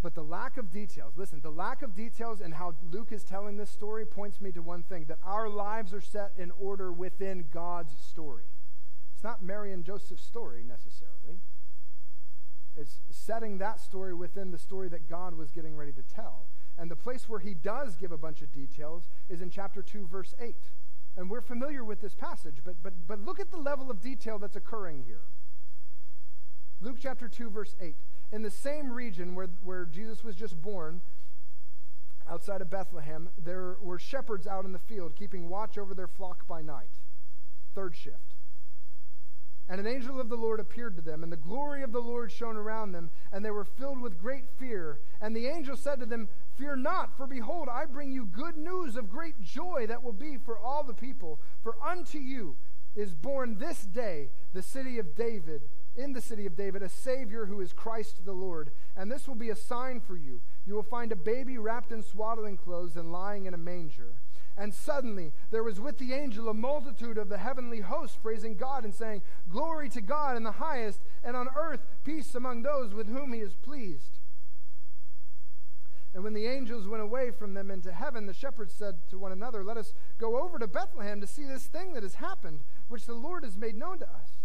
But 0.01 0.15
the 0.15 0.23
lack 0.23 0.57
of 0.57 0.71
details, 0.71 1.13
listen, 1.15 1.41
the 1.41 1.51
lack 1.51 1.81
of 1.81 1.95
details 1.95 2.41
and 2.41 2.53
how 2.53 2.75
Luke 2.91 3.11
is 3.11 3.23
telling 3.23 3.57
this 3.57 3.69
story 3.69 4.05
points 4.05 4.41
me 4.41 4.51
to 4.51 4.61
one 4.61 4.83
thing 4.83 5.05
that 5.05 5.19
our 5.23 5.49
lives 5.49 5.93
are 5.93 6.01
set 6.01 6.31
in 6.37 6.51
order 6.59 6.91
within 6.91 7.45
God's 7.51 7.93
story. 7.97 8.45
It's 9.13 9.23
not 9.23 9.43
Mary 9.43 9.71
and 9.71 9.85
Joseph's 9.85 10.23
story 10.23 10.63
necessarily, 10.67 11.39
it's 12.75 13.01
setting 13.09 13.57
that 13.57 13.79
story 13.79 14.13
within 14.13 14.51
the 14.51 14.57
story 14.57 14.89
that 14.89 15.09
God 15.09 15.35
was 15.35 15.51
getting 15.51 15.75
ready 15.75 15.91
to 15.91 16.03
tell. 16.03 16.47
And 16.77 16.89
the 16.89 16.95
place 16.95 17.27
where 17.27 17.39
he 17.39 17.53
does 17.53 17.95
give 17.95 18.11
a 18.11 18.17
bunch 18.17 18.41
of 18.41 18.51
details 18.51 19.09
is 19.29 19.41
in 19.41 19.49
chapter 19.49 19.83
2, 19.83 20.07
verse 20.07 20.33
8. 20.39 20.55
And 21.17 21.29
we're 21.29 21.41
familiar 21.41 21.83
with 21.83 22.01
this 22.01 22.15
passage, 22.15 22.61
but, 22.63 22.75
but, 22.81 22.93
but 23.07 23.19
look 23.19 23.39
at 23.39 23.51
the 23.51 23.57
level 23.57 23.91
of 23.91 24.01
detail 24.01 24.39
that's 24.39 24.55
occurring 24.55 25.03
here. 25.05 25.21
Luke 26.79 26.97
chapter 26.99 27.27
2, 27.27 27.49
verse 27.49 27.75
8. 27.79 27.95
In 28.31 28.41
the 28.41 28.49
same 28.49 28.91
region 28.91 29.35
where, 29.35 29.49
where 29.63 29.85
Jesus 29.85 30.23
was 30.23 30.35
just 30.35 30.61
born, 30.61 31.01
outside 32.29 32.61
of 32.61 32.69
Bethlehem, 32.69 33.29
there 33.37 33.75
were 33.81 33.99
shepherds 33.99 34.47
out 34.47 34.63
in 34.63 34.71
the 34.71 34.79
field 34.79 35.15
keeping 35.15 35.49
watch 35.49 35.77
over 35.77 35.93
their 35.93 36.07
flock 36.07 36.47
by 36.47 36.61
night. 36.61 36.99
Third 37.75 37.95
shift. 37.95 38.35
And 39.67 39.79
an 39.79 39.87
angel 39.87 40.19
of 40.19 40.27
the 40.27 40.35
Lord 40.35 40.59
appeared 40.59 40.95
to 40.97 41.01
them, 41.01 41.23
and 41.23 41.31
the 41.31 41.37
glory 41.37 41.81
of 41.81 41.91
the 41.91 42.01
Lord 42.01 42.31
shone 42.31 42.57
around 42.57 42.91
them, 42.91 43.09
and 43.31 43.43
they 43.43 43.51
were 43.51 43.63
filled 43.63 44.01
with 44.01 44.19
great 44.19 44.45
fear. 44.57 44.99
And 45.21 45.35
the 45.35 45.47
angel 45.47 45.77
said 45.77 45.99
to 45.99 46.05
them, 46.05 46.27
Fear 46.57 46.77
not, 46.77 47.15
for 47.15 47.25
behold, 47.25 47.69
I 47.71 47.85
bring 47.85 48.11
you 48.11 48.25
good 48.25 48.57
news 48.57 48.97
of 48.97 49.09
great 49.09 49.41
joy 49.41 49.85
that 49.87 50.03
will 50.03 50.13
be 50.13 50.37
for 50.37 50.57
all 50.57 50.83
the 50.83 50.93
people. 50.93 51.39
For 51.63 51.75
unto 51.81 52.17
you 52.17 52.57
is 52.95 53.13
born 53.13 53.59
this 53.59 53.85
day 53.85 54.29
the 54.53 54.61
city 54.61 54.99
of 54.99 55.15
David 55.15 55.61
in 55.95 56.13
the 56.13 56.21
city 56.21 56.45
of 56.45 56.55
David 56.55 56.81
a 56.81 56.89
Savior 56.89 57.45
who 57.45 57.61
is 57.61 57.73
Christ 57.73 58.25
the 58.25 58.33
Lord. 58.33 58.71
And 58.95 59.11
this 59.11 59.27
will 59.27 59.35
be 59.35 59.49
a 59.49 59.55
sign 59.55 59.99
for 59.99 60.15
you. 60.15 60.41
You 60.65 60.75
will 60.75 60.83
find 60.83 61.11
a 61.11 61.15
baby 61.15 61.57
wrapped 61.57 61.91
in 61.91 62.03
swaddling 62.03 62.57
clothes 62.57 62.95
and 62.95 63.11
lying 63.11 63.45
in 63.45 63.53
a 63.53 63.57
manger. 63.57 64.13
And 64.57 64.73
suddenly 64.73 65.31
there 65.49 65.63
was 65.63 65.79
with 65.79 65.97
the 65.97 66.13
angel 66.13 66.49
a 66.49 66.53
multitude 66.53 67.17
of 67.17 67.29
the 67.29 67.37
heavenly 67.37 67.79
host 67.79 68.21
praising 68.21 68.55
God 68.55 68.83
and 68.83 68.93
saying, 68.93 69.21
Glory 69.49 69.89
to 69.89 70.01
God 70.01 70.35
in 70.35 70.43
the 70.43 70.51
highest, 70.51 71.01
and 71.23 71.35
on 71.35 71.47
earth 71.55 71.85
peace 72.03 72.35
among 72.35 72.61
those 72.61 72.93
with 72.93 73.07
whom 73.07 73.33
he 73.33 73.39
is 73.39 73.55
pleased. 73.55 74.19
And 76.13 76.23
when 76.25 76.33
the 76.33 76.47
angels 76.47 76.87
went 76.87 77.01
away 77.01 77.31
from 77.31 77.53
them 77.53 77.71
into 77.71 77.93
heaven, 77.93 78.25
the 78.25 78.33
shepherds 78.33 78.73
said 78.73 78.97
to 79.09 79.17
one 79.17 79.31
another, 79.31 79.63
Let 79.63 79.77
us 79.77 79.93
go 80.17 80.41
over 80.41 80.59
to 80.59 80.67
Bethlehem 80.67 81.21
to 81.21 81.27
see 81.27 81.45
this 81.45 81.67
thing 81.67 81.93
that 81.93 82.03
has 82.03 82.15
happened, 82.15 82.65
which 82.89 83.05
the 83.05 83.13
Lord 83.13 83.45
has 83.45 83.57
made 83.57 83.75
known 83.75 83.99
to 83.99 84.05
us. 84.05 84.40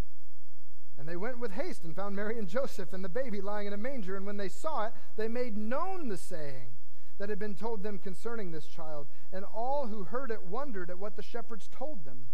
And 0.97 1.07
they 1.07 1.15
went 1.15 1.39
with 1.39 1.51
haste 1.51 1.83
and 1.83 1.95
found 1.95 2.15
Mary 2.15 2.39
and 2.39 2.47
Joseph 2.47 2.93
and 2.93 3.03
the 3.03 3.09
baby 3.09 3.39
lying 3.39 3.67
in 3.67 3.73
a 3.73 3.77
manger. 3.77 4.15
And 4.15 4.25
when 4.25 4.37
they 4.37 4.49
saw 4.49 4.87
it, 4.87 4.93
they 5.15 5.27
made 5.27 5.55
known 5.55 6.07
the 6.07 6.17
saying 6.17 6.75
that 7.19 7.29
had 7.29 7.39
been 7.39 7.55
told 7.55 7.83
them 7.83 7.99
concerning 7.99 8.51
this 8.51 8.65
child. 8.65 9.07
And 9.31 9.45
all 9.45 9.87
who 9.87 10.05
heard 10.05 10.31
it 10.31 10.43
wondered 10.43 10.89
at 10.89 10.99
what 10.99 11.15
the 11.15 11.21
shepherds 11.21 11.69
told 11.71 12.05
them. 12.05 12.27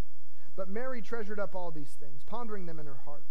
But 0.56 0.70
Mary 0.70 1.02
treasured 1.02 1.40
up 1.40 1.56
all 1.56 1.72
these 1.72 1.98
things, 2.00 2.24
pondering 2.24 2.66
them 2.66 2.80
in 2.80 2.86
her 2.86 3.02
heart. 3.06 3.26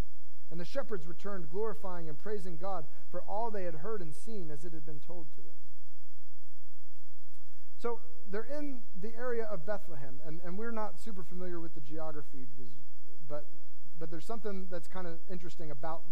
And 0.50 0.60
the 0.60 0.64
shepherds 0.66 1.06
returned, 1.06 1.48
glorifying 1.50 2.10
and 2.10 2.18
praising 2.18 2.58
God 2.58 2.84
for 3.10 3.22
all 3.22 3.50
they 3.50 3.64
had 3.64 3.76
heard 3.76 4.02
and 4.02 4.14
seen 4.14 4.50
as 4.50 4.64
it 4.64 4.74
had 4.74 4.84
been 4.84 5.00
told 5.00 5.30
to 5.30 5.36
them. 5.36 5.54
So 7.78 8.00
they're 8.30 8.44
in 8.44 8.82
the 9.00 9.16
area 9.16 9.44
of 9.44 9.66
Bethlehem, 9.66 10.20
and, 10.24 10.40
and 10.44 10.58
we're 10.58 10.70
not 10.70 11.00
super 11.00 11.24
familiar 11.24 11.58
with 11.58 11.74
the 11.74 11.80
geography, 11.80 12.46
because, 12.46 12.72
but 13.28 13.46
but 14.02 14.10
there's 14.10 14.26
something 14.26 14.66
that's 14.68 14.88
kind 14.88 15.06
of 15.06 15.20
interesting 15.30 15.70
about 15.70 16.02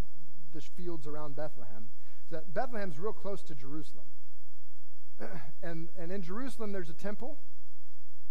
the 0.55 0.61
fields 0.61 1.09
around 1.09 1.35
Bethlehem. 1.35 1.91
Is 2.25 2.31
that 2.31 2.55
Bethlehem's 2.55 3.01
real 3.01 3.13
close 3.13 3.43
to 3.43 3.55
Jerusalem. 3.57 4.05
and, 5.65 5.89
and 5.99 6.13
in 6.13 6.23
Jerusalem, 6.23 6.71
there's 6.71 6.89
a 6.89 6.95
temple. 6.95 7.37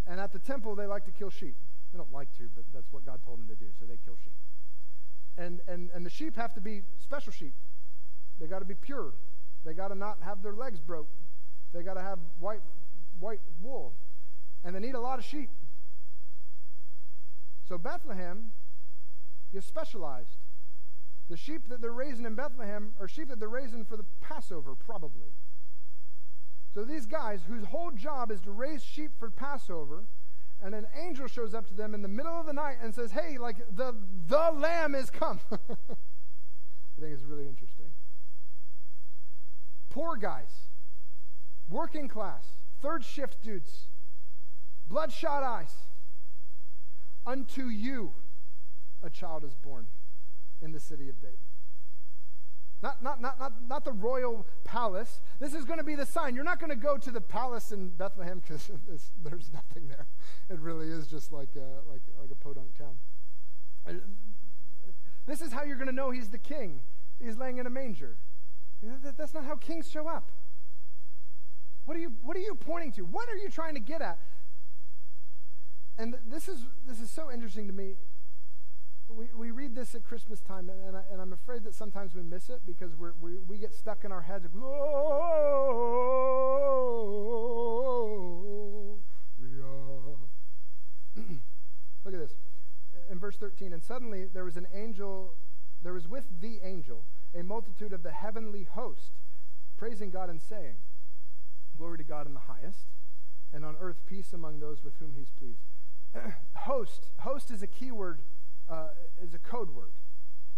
And 0.08 0.18
at 0.18 0.32
the 0.32 0.40
temple, 0.40 0.76
they 0.76 0.86
like 0.86 1.04
to 1.08 1.12
kill 1.12 1.30
sheep. 1.30 1.58
They 1.92 1.98
don't 1.98 2.14
like 2.14 2.32
to, 2.38 2.44
but 2.56 2.64
that's 2.74 2.88
what 2.94 3.06
God 3.06 3.20
told 3.26 3.40
them 3.40 3.50
to 3.50 3.56
do, 3.56 3.66
so 3.78 3.86
they 3.86 3.98
kill 4.06 4.16
sheep. 4.24 4.32
And, 5.38 5.60
and, 5.68 5.90
and 5.94 6.06
the 6.06 6.10
sheep 6.10 6.38
have 6.38 6.54
to 6.54 6.62
be 6.62 6.84
special 6.98 7.34
sheep. 7.34 7.54
They 8.40 8.48
got 8.48 8.60
to 8.60 8.66
be 8.66 8.76
pure. 8.76 9.12
They 9.66 9.74
got 9.74 9.90
to 9.90 9.96
not 9.96 10.20
have 10.22 10.42
their 10.42 10.54
legs 10.54 10.80
broke. 10.80 11.10
They 11.74 11.84
got 11.84 11.96
to 11.96 12.02
have 12.02 12.20
white, 12.40 12.62
white 13.20 13.42
wool. 13.62 13.92
And 14.64 14.74
they 14.74 14.80
need 14.80 14.96
a 14.96 15.02
lot 15.02 15.20
of 15.20 15.26
sheep. 15.26 15.50
So 17.68 17.78
Bethlehem 17.78 18.54
is 19.54 19.66
specialized. 19.66 20.38
The 21.30 21.38
sheep 21.38 21.70
that 21.70 21.82
they're 21.82 21.92
raising 21.92 22.26
in 22.26 22.36
Bethlehem 22.36 22.94
are 23.00 23.08
sheep 23.08 23.30
that 23.30 23.40
they're 23.40 23.48
raising 23.48 23.86
for 23.86 23.98
the 23.98 24.06
Passover, 24.20 24.74
probably. 24.76 25.30
So 26.74 26.84
these 26.84 27.06
guys, 27.06 27.42
whose 27.48 27.66
whole 27.66 27.92
job 27.92 28.32
is 28.32 28.40
to 28.42 28.52
raise 28.52 28.84
sheep 28.84 29.12
for 29.20 29.30
Passover, 29.30 30.04
and 30.62 30.76
an 30.76 30.88
angel 31.00 31.28
shows 31.28 31.54
up 31.54 31.68
to 31.68 31.74
them 31.74 31.94
in 31.94 32.02
the 32.02 32.08
middle 32.08 32.38
of 32.38 32.46
the 32.46 32.54
night 32.54 32.78
and 32.82 32.94
says, 32.94 33.12
"Hey, 33.12 33.38
like 33.38 33.58
the 33.76 33.96
the 34.28 34.52
lamb 34.56 34.94
is 34.94 35.10
come." 35.10 35.40
I 35.52 35.58
think 37.00 37.14
it's 37.14 37.24
really 37.24 37.48
interesting. 37.48 37.94
Poor 39.90 40.18
guys, 40.18 40.70
working 41.70 42.08
class, 42.08 42.46
third 42.82 43.04
shift 43.04 43.42
dudes, 43.42 43.88
bloodshot 44.88 45.44
eyes. 45.44 45.74
Unto 47.26 47.66
you 47.66 48.14
a 49.04 49.10
child 49.10 49.44
is 49.44 49.54
born 49.54 49.88
in 50.62 50.72
the 50.72 50.80
city 50.80 51.10
of 51.10 51.20
David. 51.22 51.38
Not, 52.82 53.04
not, 53.04 53.22
not, 53.22 53.38
not, 53.40 53.54
not 53.68 53.84
the 53.84 53.92
royal 53.92 54.48
palace. 54.64 55.20
This 55.40 55.54
is 55.54 55.66
going 55.66 55.80
to 55.80 55.84
be 55.84 55.96
the 55.96 56.06
sign. 56.06 56.34
You're 56.34 56.46
not 56.46 56.60
going 56.60 56.70
to 56.70 56.78
go 56.78 56.98
to 56.98 57.12
the 57.12 57.20
palace 57.20 57.74
in 57.74 57.90
Bethlehem 57.90 58.40
because 58.40 58.72
there's 59.24 59.52
nothing 59.54 59.90
there. 59.90 60.08
It 60.50 60.60
really 60.60 60.88
is 60.88 61.08
just 61.08 61.34
like 61.34 61.50
a, 61.58 61.90
like, 61.90 62.02
like 62.20 62.32
a 62.32 62.36
podunk 62.36 62.78
town. 62.78 62.98
This 65.26 65.42
is 65.42 65.52
how 65.52 65.64
you're 65.64 65.76
going 65.76 65.88
to 65.88 65.94
know 65.94 66.12
he's 66.12 66.30
the 66.30 66.38
king. 66.38 66.82
He's 67.20 67.38
laying 67.38 67.58
in 67.58 67.68
a 67.68 67.70
manger. 67.70 68.16
That's 68.82 69.34
not 69.34 69.44
how 69.44 69.56
kings 69.56 69.90
show 69.90 70.08
up. 70.08 70.32
What 71.84 71.98
are 71.98 72.00
you, 72.00 72.14
what 72.22 72.38
are 72.38 72.42
you 72.42 72.56
pointing 72.56 72.94
to? 72.94 73.02
What 73.02 73.28
are 73.30 73.36
you 73.36 73.50
trying 73.50 73.74
to 73.74 73.82
get 73.82 74.02
at? 74.02 74.20
And 75.98 76.16
this 76.28 76.48
is, 76.48 76.60
this 76.88 77.02
is 77.02 77.12
so 77.12 77.30
interesting 77.30 77.68
to 77.68 77.74
me 77.74 77.96
we, 79.10 79.28
we 79.36 79.52
read 79.52 79.76
this 79.76 79.96
at 79.96 80.04
Christmas 80.04 80.40
time, 80.40 80.70
and, 80.70 80.80
and, 80.82 80.98
I, 80.98 81.02
I'm 81.22 81.34
afraid 81.34 81.64
that 81.64 81.74
sometimes 81.74 82.16
we 82.16 82.22
miss 82.22 82.50
it 82.50 82.62
because 82.66 82.92
we, 82.96 83.38
we 83.48 83.58
get 83.58 83.74
stuck 83.74 84.06
in 84.06 84.12
our 84.12 84.22
heads. 84.22 84.46
Look 92.06 92.14
at 92.14 92.20
this. 92.20 92.36
In 93.12 93.20
verse 93.20 93.38
13, 93.38 93.74
and 93.74 93.84
suddenly 93.84 94.26
there 94.32 94.46
was 94.46 94.58
an 94.58 94.68
angel, 94.74 95.34
there 95.82 95.94
was 95.94 96.08
with 96.08 96.26
the 96.42 96.60
angel 96.64 97.04
a 97.36 97.44
multitude 97.44 97.94
of 97.94 98.04
the 98.04 98.12
heavenly 98.12 98.64
host, 98.64 99.12
praising 99.78 100.10
God 100.10 100.30
and 100.30 100.42
saying, 100.42 100.76
Glory 101.78 101.98
to 101.98 102.04
God 102.04 102.28
in 102.28 102.34
the 102.34 102.42
highest, 102.42 102.88
and 103.54 103.64
on 103.64 103.76
earth 103.80 103.98
peace 104.06 104.34
among 104.34 104.60
those 104.60 104.84
with 104.84 104.98
whom 105.00 105.14
he's 105.16 105.30
pleased. 105.30 105.64
host. 106.56 107.10
Host 107.20 107.52
is 107.52 107.62
a 107.62 107.68
key 107.68 107.92
word 107.92 108.22
uh, 108.70 108.90
is 109.22 109.34
a 109.34 109.40
code 109.40 109.72
word. 109.72 109.92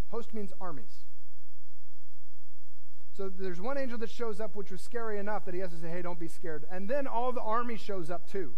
Host 0.10 0.34
means 0.34 0.52
armies. 0.60 1.06
So 3.16 3.30
there's 3.30 3.62
one 3.62 3.78
angel 3.78 3.98
that 4.00 4.10
shows 4.10 4.40
up, 4.40 4.56
which 4.56 4.72
was 4.72 4.82
scary 4.82 5.20
enough 5.20 5.46
that 5.46 5.54
he 5.54 5.60
has 5.60 5.72
to 5.72 5.78
say, 5.78 5.90
hey, 5.90 6.02
don't 6.02 6.20
be 6.20 6.28
scared. 6.28 6.66
And 6.72 6.90
then 6.90 7.08
all 7.08 7.32
the 7.32 7.42
army 7.42 7.78
shows 7.78 8.10
up 8.10 8.30
too. 8.30 8.54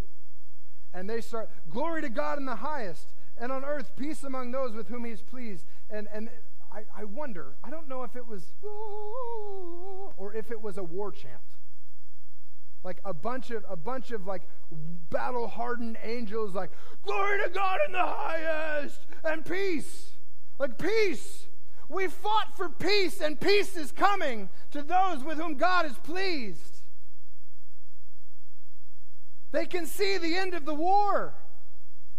And 0.93 1.09
they 1.09 1.21
start, 1.21 1.49
glory 1.69 2.01
to 2.01 2.09
God 2.09 2.37
in 2.37 2.45
the 2.45 2.57
highest, 2.57 3.13
and 3.37 3.51
on 3.51 3.65
earth 3.65 3.93
peace 3.95 4.23
among 4.23 4.51
those 4.51 4.75
with 4.75 4.87
whom 4.89 5.05
he 5.05 5.11
is 5.11 5.23
pleased. 5.23 5.65
And, 5.89 6.07
and 6.13 6.29
I, 6.71 6.83
I 6.95 7.03
wonder, 7.03 7.55
I 7.63 7.71
don't 7.71 7.89
know 7.89 8.03
if 8.03 8.15
it 8.15 8.27
was, 8.27 8.53
or 10.17 10.33
if 10.35 10.51
it 10.51 10.61
was 10.61 10.77
a 10.77 10.83
war 10.83 11.11
chant. 11.11 11.41
Like 12.83 12.99
a 13.05 13.13
bunch 13.13 13.51
of, 13.51 13.63
a 13.69 13.77
bunch 13.77 14.11
of 14.11 14.27
like 14.27 14.43
battle 15.09 15.47
hardened 15.47 15.97
angels, 16.03 16.53
like, 16.53 16.71
glory 17.03 17.41
to 17.43 17.49
God 17.49 17.79
in 17.85 17.93
the 17.93 18.05
highest, 18.05 18.99
and 19.23 19.45
peace. 19.45 20.11
Like 20.59 20.77
peace. 20.77 21.47
We 21.89 22.07
fought 22.07 22.57
for 22.57 22.69
peace, 22.69 23.21
and 23.21 23.39
peace 23.39 23.77
is 23.77 23.91
coming 23.91 24.49
to 24.71 24.81
those 24.81 25.23
with 25.23 25.37
whom 25.37 25.55
God 25.55 25.85
is 25.85 25.97
pleased. 25.99 26.81
They 29.51 29.65
can 29.67 29.85
see 29.85 30.17
the 30.17 30.35
end 30.35 30.55
of 30.55 30.65
the 30.65 30.73
war. 30.73 31.35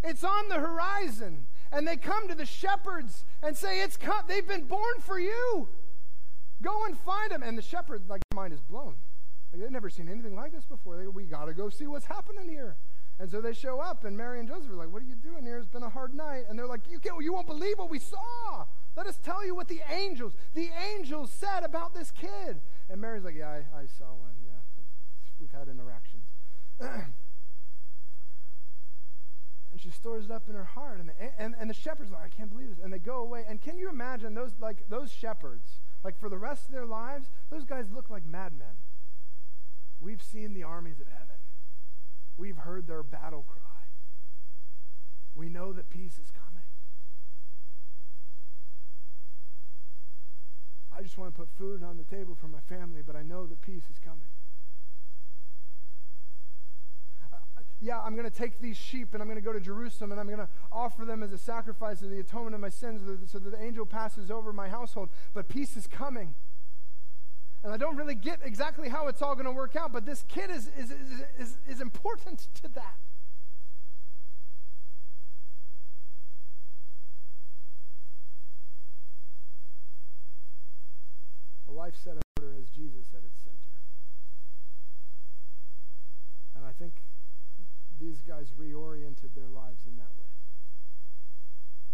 It's 0.05 0.22
on 0.22 0.48
the 0.48 0.55
horizon. 0.55 1.46
And 1.72 1.88
they 1.88 1.96
come 1.96 2.29
to 2.29 2.35
the 2.37 2.46
shepherds 2.46 3.24
and 3.42 3.57
say, 3.57 3.81
It's 3.81 3.96
come. 3.96 4.24
They've 4.29 4.46
been 4.46 4.66
born 4.66 5.00
for 5.00 5.18
you. 5.18 5.68
Go 6.62 6.85
and 6.85 6.96
find 6.96 7.33
them. 7.33 7.42
And 7.42 7.59
the 7.59 7.62
shepherd, 7.62 8.03
like, 8.09 8.22
mind 8.33 8.53
is 8.53 8.61
blown. 8.61 8.94
Like, 9.55 9.62
they've 9.62 9.71
never 9.71 9.88
seen 9.88 10.09
anything 10.09 10.35
like 10.35 10.51
this 10.51 10.64
before. 10.64 10.97
They, 10.97 11.07
we 11.07 11.27
got 11.27 11.45
to 11.45 11.55
go 11.55 11.69
see 11.69 11.87
what's 11.87 12.07
happening 12.07 12.49
here. 12.49 12.75
And 13.21 13.31
so 13.31 13.40
they 13.40 13.53
show 13.53 13.79
up, 13.79 14.05
and 14.05 14.17
Mary 14.17 14.40
and 14.40 14.49
Joseph 14.49 14.73
are 14.73 14.75
like, 14.75 14.93
What 14.93 15.01
are 15.01 15.05
you 15.07 15.14
doing 15.14 15.45
here? 15.45 15.59
It's 15.59 15.69
been 15.69 15.85
a 15.85 15.88
hard 15.88 16.12
night. 16.12 16.47
And 16.49 16.59
they're 16.59 16.67
like, 16.67 16.81
You, 16.90 16.99
can't, 16.99 17.23
you 17.23 17.33
won't 17.33 17.47
believe 17.47 17.79
what 17.79 17.88
we 17.88 18.01
saw. 18.01 18.64
Let 18.97 19.07
us 19.07 19.17
tell 19.23 19.47
you 19.47 19.55
what 19.55 19.69
the 19.69 19.81
angels, 19.88 20.35
the 20.55 20.71
angels 20.97 21.31
said 21.31 21.62
about 21.62 21.95
this 21.95 22.11
kid. 22.11 22.61
And 22.90 23.01
Mary's 23.01 23.23
like, 23.23 23.37
Yeah, 23.37 23.51
I, 23.51 23.59
I 23.83 23.87
saw 23.87 24.07
one. 24.07 24.35
Yeah, 24.45 24.83
we've 25.38 25.53
had 25.53 25.69
interactions. 25.69 26.25
and 26.81 27.12
she 29.81 29.90
stores 29.90 30.25
it 30.25 30.33
up 30.33 30.49
in 30.49 30.57
her 30.57 30.64
heart. 30.64 30.99
And 30.99 31.11
the, 31.11 31.14
and, 31.40 31.55
and 31.61 31.71
the 31.71 31.75
shepherds 31.75 32.11
are 32.11 32.14
like, 32.14 32.33
I 32.33 32.37
can't 32.37 32.51
believe 32.51 32.71
this. 32.71 32.81
And 32.83 32.93
they 32.93 32.99
go 32.99 33.19
away. 33.19 33.45
And 33.49 33.62
can 33.62 33.79
you 33.79 33.88
imagine 33.88 34.35
those 34.35 34.57
like 34.61 34.88
those 34.88 35.12
shepherds, 35.12 35.79
like 36.03 36.19
for 36.19 36.29
the 36.29 36.38
rest 36.38 36.67
of 36.67 36.73
their 36.73 36.87
lives, 36.87 37.29
those 37.51 37.64
guys 37.64 37.87
look 37.95 38.11
like 38.11 38.27
madmen. 38.27 38.75
We've 40.05 40.23
seen 40.23 40.53
the 40.53 40.64
armies 40.64 41.01
of 41.01 41.07
heaven. 41.07 41.37
We've 42.37 42.59
heard 42.59 42.87
their 42.87 43.03
battle 43.03 43.43
cry. 43.49 43.61
We 45.35 45.49
know 45.49 45.73
that 45.73 45.88
peace 45.88 46.19
is 46.23 46.31
coming. 46.31 46.62
I 50.97 51.03
just 51.03 51.17
want 51.17 51.35
to 51.35 51.40
put 51.40 51.49
food 51.57 51.83
on 51.83 51.97
the 51.97 52.05
table 52.05 52.37
for 52.38 52.49
my 52.49 52.61
family, 52.69 53.01
but 53.05 53.17
I 53.17 53.23
know 53.23 53.47
that 53.47 53.62
peace 53.62 53.85
is 53.90 53.99
coming. 53.99 54.29
Uh, 57.33 57.37
yeah, 57.81 57.99
I'm 57.99 58.14
going 58.14 58.31
to 58.31 58.37
take 58.37 58.61
these 58.61 58.77
sheep 58.77 59.14
and 59.14 59.23
I'm 59.23 59.29
going 59.29 59.40
to 59.40 59.45
go 59.45 59.55
to 59.55 59.61
Jerusalem 59.61 60.12
and 60.12 60.21
I'm 60.21 60.27
going 60.27 60.38
to 60.38 60.49
offer 60.71 61.07
them 61.07 61.23
as 61.23 61.33
a 61.33 61.38
sacrifice 61.38 62.03
of 62.03 62.11
the 62.11 62.21
atonement 62.21 62.55
of 62.55 62.61
my 62.61 62.69
sins 62.69 63.01
so 63.31 63.38
that 63.38 63.51
the 63.51 63.62
angel 63.62 63.87
passes 63.87 64.31
over 64.31 64.53
my 64.53 64.69
household. 64.69 65.09
But 65.33 65.49
peace 65.49 65.79
is 65.79 65.87
coming. 65.87 66.35
And 67.64 67.72
I 67.72 67.79
don't 67.79 67.96
really 67.96 68.14
get 68.14 68.40
exactly 68.44 68.90
how 68.90 69.09
it's 69.09 69.22
all 69.22 69.35
going 69.35 69.46
to 69.46 69.53
work 69.53 69.74
out, 69.74 69.90
but 69.90 70.05
this 70.05 70.22
kid 70.29 70.50
is, 70.50 70.70
is, 70.79 70.90
is, 70.90 71.22
is, 71.38 71.57
is 71.66 71.81
important 71.81 72.48
to 72.62 72.68
that. 72.68 72.96
A 81.66 81.72
life 81.72 81.94
set 81.96 82.12
in 82.12 82.22
order 82.38 82.55
as 82.61 82.68
Jesus 82.68 83.07
at 83.16 83.24
its 83.24 83.42
center. 83.42 83.57
And 86.55 86.66
I 86.66 86.72
think 86.79 86.92
these 87.98 88.20
guys 88.20 88.48
reoriented 88.61 89.35
their 89.35 89.48
lives 89.48 89.87
in 89.88 89.96
that 89.96 90.12
way. 90.18 90.29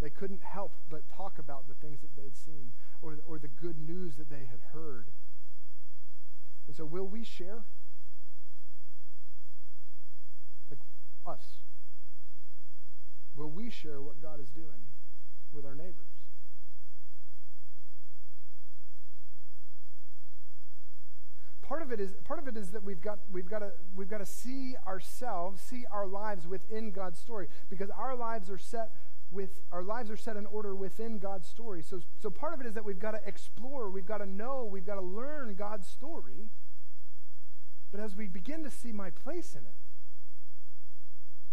They 0.00 0.10
couldn't 0.10 0.42
help 0.42 0.72
but 0.90 1.02
talk 1.14 1.38
about 1.38 1.68
the 1.68 1.74
things 1.74 2.00
that 2.00 2.16
they'd 2.16 2.36
seen 2.36 2.72
or, 3.02 3.18
or 3.28 3.38
the 3.38 3.48
good 3.48 3.76
news 3.78 4.16
that 4.16 4.30
they 4.30 4.48
had 4.50 4.60
heard. 4.72 5.06
And 6.66 6.76
so, 6.76 6.84
will 6.84 7.06
we 7.06 7.24
share? 7.24 7.64
Like 10.70 10.80
us. 11.26 11.44
Will 13.34 13.50
we 13.50 13.70
share 13.70 14.00
what 14.00 14.20
God 14.22 14.40
is 14.40 14.50
doing 14.50 14.86
with 15.52 15.64
our 15.64 15.74
neighbors? 15.74 16.10
part 21.70 21.82
of 21.82 21.92
it 21.92 22.00
is 22.00 22.10
part 22.24 22.40
of 22.40 22.48
it 22.48 22.56
is 22.56 22.72
that 22.72 22.82
we've 22.82 23.00
got 23.00 23.20
we've 23.30 23.48
got 23.48 23.60
to 23.60 23.70
we've 23.94 24.10
got 24.10 24.18
to 24.18 24.26
see 24.26 24.74
ourselves, 24.88 25.60
see 25.60 25.84
our 25.88 26.04
lives 26.04 26.48
within 26.48 26.90
God's 26.90 27.16
story 27.16 27.46
because 27.70 27.90
our 27.90 28.16
lives 28.16 28.50
are 28.50 28.58
set 28.58 28.90
with 29.30 29.60
our 29.70 29.82
lives 29.82 30.10
are 30.10 30.16
set 30.16 30.36
in 30.36 30.46
order 30.46 30.74
within 30.74 31.18
God's 31.18 31.46
story. 31.46 31.82
So 31.82 32.00
so 32.18 32.30
part 32.30 32.54
of 32.54 32.60
it 32.60 32.66
is 32.66 32.74
that 32.74 32.84
we've 32.84 32.98
got 32.98 33.12
to 33.12 33.20
explore, 33.26 33.90
we've 33.90 34.06
got 34.06 34.18
to 34.18 34.26
know, 34.26 34.68
we've 34.70 34.86
got 34.86 34.96
to 34.96 35.02
learn 35.02 35.54
God's 35.54 35.88
story. 35.88 36.50
But 37.90 38.00
as 38.00 38.14
we 38.14 38.26
begin 38.26 38.62
to 38.64 38.70
see 38.70 38.92
my 38.92 39.10
place 39.10 39.54
in 39.54 39.62
it, 39.62 39.74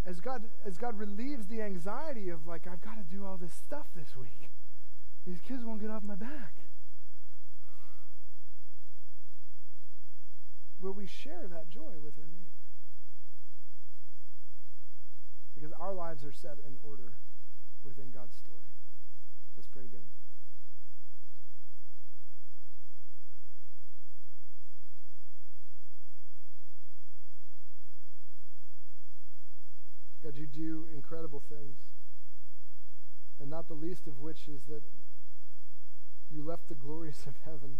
as 0.05 0.19
God 0.19 0.43
as 0.65 0.77
God 0.77 0.97
relieves 0.97 1.47
the 1.47 1.61
anxiety 1.61 2.29
of 2.29 2.47
like 2.47 2.67
I've 2.67 2.81
got 2.81 2.97
to 2.97 3.03
do 3.03 3.25
all 3.25 3.37
this 3.37 3.53
stuff 3.53 3.87
this 3.95 4.15
week. 4.15 4.49
These 5.25 5.41
kids 5.41 5.65
won't 5.65 5.81
get 5.81 5.89
off 5.89 6.03
my 6.03 6.15
back. 6.15 6.53
will 10.79 10.93
we 10.93 11.07
share 11.07 11.47
that 11.49 11.69
joy 11.69 11.93
with 12.03 12.17
our 12.17 12.27
neighbor? 12.27 12.51
Because 15.55 15.71
our 15.79 15.93
lives 15.93 16.23
are 16.23 16.31
set 16.31 16.57
in 16.65 16.77
order 16.83 17.13
within 17.87 18.11
God's 18.11 18.35
story. 18.35 18.59
Let's 19.55 19.67
pray 19.67 19.83
together. 19.83 20.03
God, 30.23 30.35
you 30.35 30.47
do 30.47 30.87
incredible 30.93 31.39
things, 31.39 31.77
and 33.39 33.49
not 33.49 33.69
the 33.69 33.73
least 33.73 34.07
of 34.07 34.19
which 34.19 34.49
is 34.49 34.65
that 34.65 34.83
you 36.29 36.43
left 36.43 36.67
the 36.67 36.75
glories 36.75 37.23
of 37.27 37.35
heaven 37.45 37.79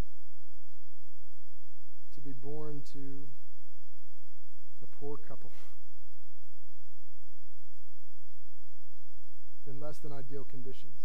to 2.16 2.22
be 2.22 2.32
born 2.32 2.82
to 2.94 3.28
a 4.82 4.88
poor 4.88 5.18
couple 5.18 5.52
in 9.68 9.80
less 9.80 9.98
than 9.98 10.12
ideal 10.12 10.44
conditions. 10.44 11.00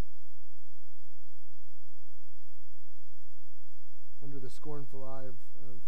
Under 4.23 4.39
the 4.39 4.51
scornful 4.51 5.05
eye 5.05 5.25
of, 5.25 5.35
of 5.69 5.81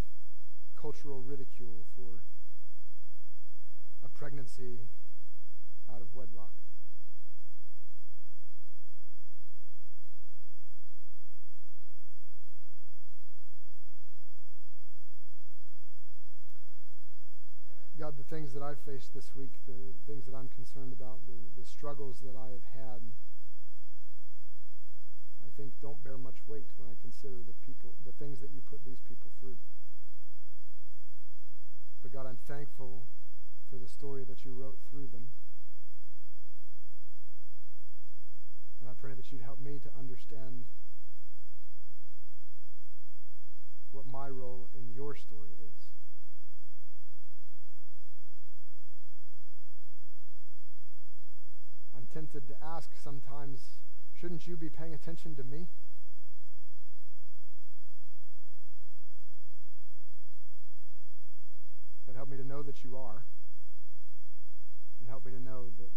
cultural 0.76 1.22
ridicule 1.22 1.86
for 1.96 2.22
a 4.04 4.08
pregnancy 4.08 4.88
out 5.88 6.00
of 6.00 6.14
wedlock. 6.14 6.63
God, 17.98 18.18
the 18.18 18.26
things 18.26 18.52
that 18.54 18.62
I've 18.62 18.80
faced 18.82 19.14
this 19.14 19.30
week, 19.36 19.54
the 19.66 19.94
things 20.06 20.26
that 20.26 20.34
I'm 20.34 20.48
concerned 20.48 20.92
about, 20.92 21.22
the, 21.30 21.38
the 21.54 21.64
struggles 21.64 22.18
that 22.26 22.34
I 22.34 22.50
have 22.50 22.66
had, 22.74 23.00
I 25.46 25.50
think 25.56 25.78
don't 25.80 26.02
bear 26.02 26.18
much 26.18 26.42
weight 26.48 26.66
when 26.76 26.90
I 26.90 26.98
consider 27.00 27.38
the 27.46 27.54
people, 27.64 27.94
the 28.04 28.10
things 28.12 28.40
that 28.40 28.50
you 28.50 28.62
put 28.68 28.84
these 28.84 28.98
people 29.06 29.30
through. 29.38 29.56
But 32.02 32.12
God, 32.12 32.26
I'm 32.26 32.38
thankful 32.48 33.06
for 33.70 33.78
the 33.78 33.88
story 33.88 34.24
that 34.24 34.44
you 34.44 34.52
wrote 34.52 34.78
through 34.90 35.06
them. 35.14 35.30
And 38.80 38.90
I 38.90 38.92
pray 39.00 39.14
that 39.14 39.30
you'd 39.30 39.42
help 39.42 39.60
me 39.60 39.78
to 39.78 39.90
understand 39.96 40.66
what 43.92 44.04
my 44.04 44.28
role 44.28 44.68
in 44.74 44.92
your 44.92 45.14
story 45.14 45.54
is. 45.62 45.83
Tempted 52.14 52.46
to 52.46 52.54
ask 52.62 52.90
sometimes, 53.02 53.80
shouldn't 54.14 54.46
you 54.46 54.56
be 54.56 54.68
paying 54.68 54.94
attention 54.94 55.34
to 55.34 55.42
me? 55.42 55.66
God, 62.06 62.14
help 62.14 62.28
me 62.28 62.36
to 62.36 62.46
know 62.46 62.62
that 62.62 62.84
you 62.84 62.96
are. 62.96 63.24
And 65.00 65.08
help 65.08 65.26
me 65.26 65.32
to 65.32 65.42
know 65.42 65.74
that 65.76 65.90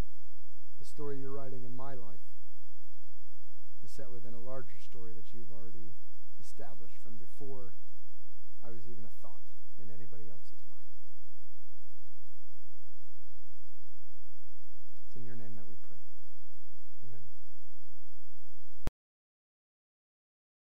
the 0.79 0.85
story 0.85 1.19
you're 1.19 1.31
writing 1.31 1.63
in 1.63 1.75
my 1.75 1.93
life 1.93 2.25
is 3.85 3.91
set 3.91 4.09
within 4.09 4.33
a 4.33 4.39
larger 4.39 4.81
story 4.81 5.13
that 5.13 5.33
you've 5.33 5.51
already 5.51 5.93
established 6.41 6.95
from 7.03 7.17
before 7.17 7.73
I 8.65 8.71
was 8.71 8.81
even 8.89 9.05
a 9.05 9.13
thought 9.21 9.45
in 9.77 9.91
anybody 9.93 10.23
else's. 10.31 10.56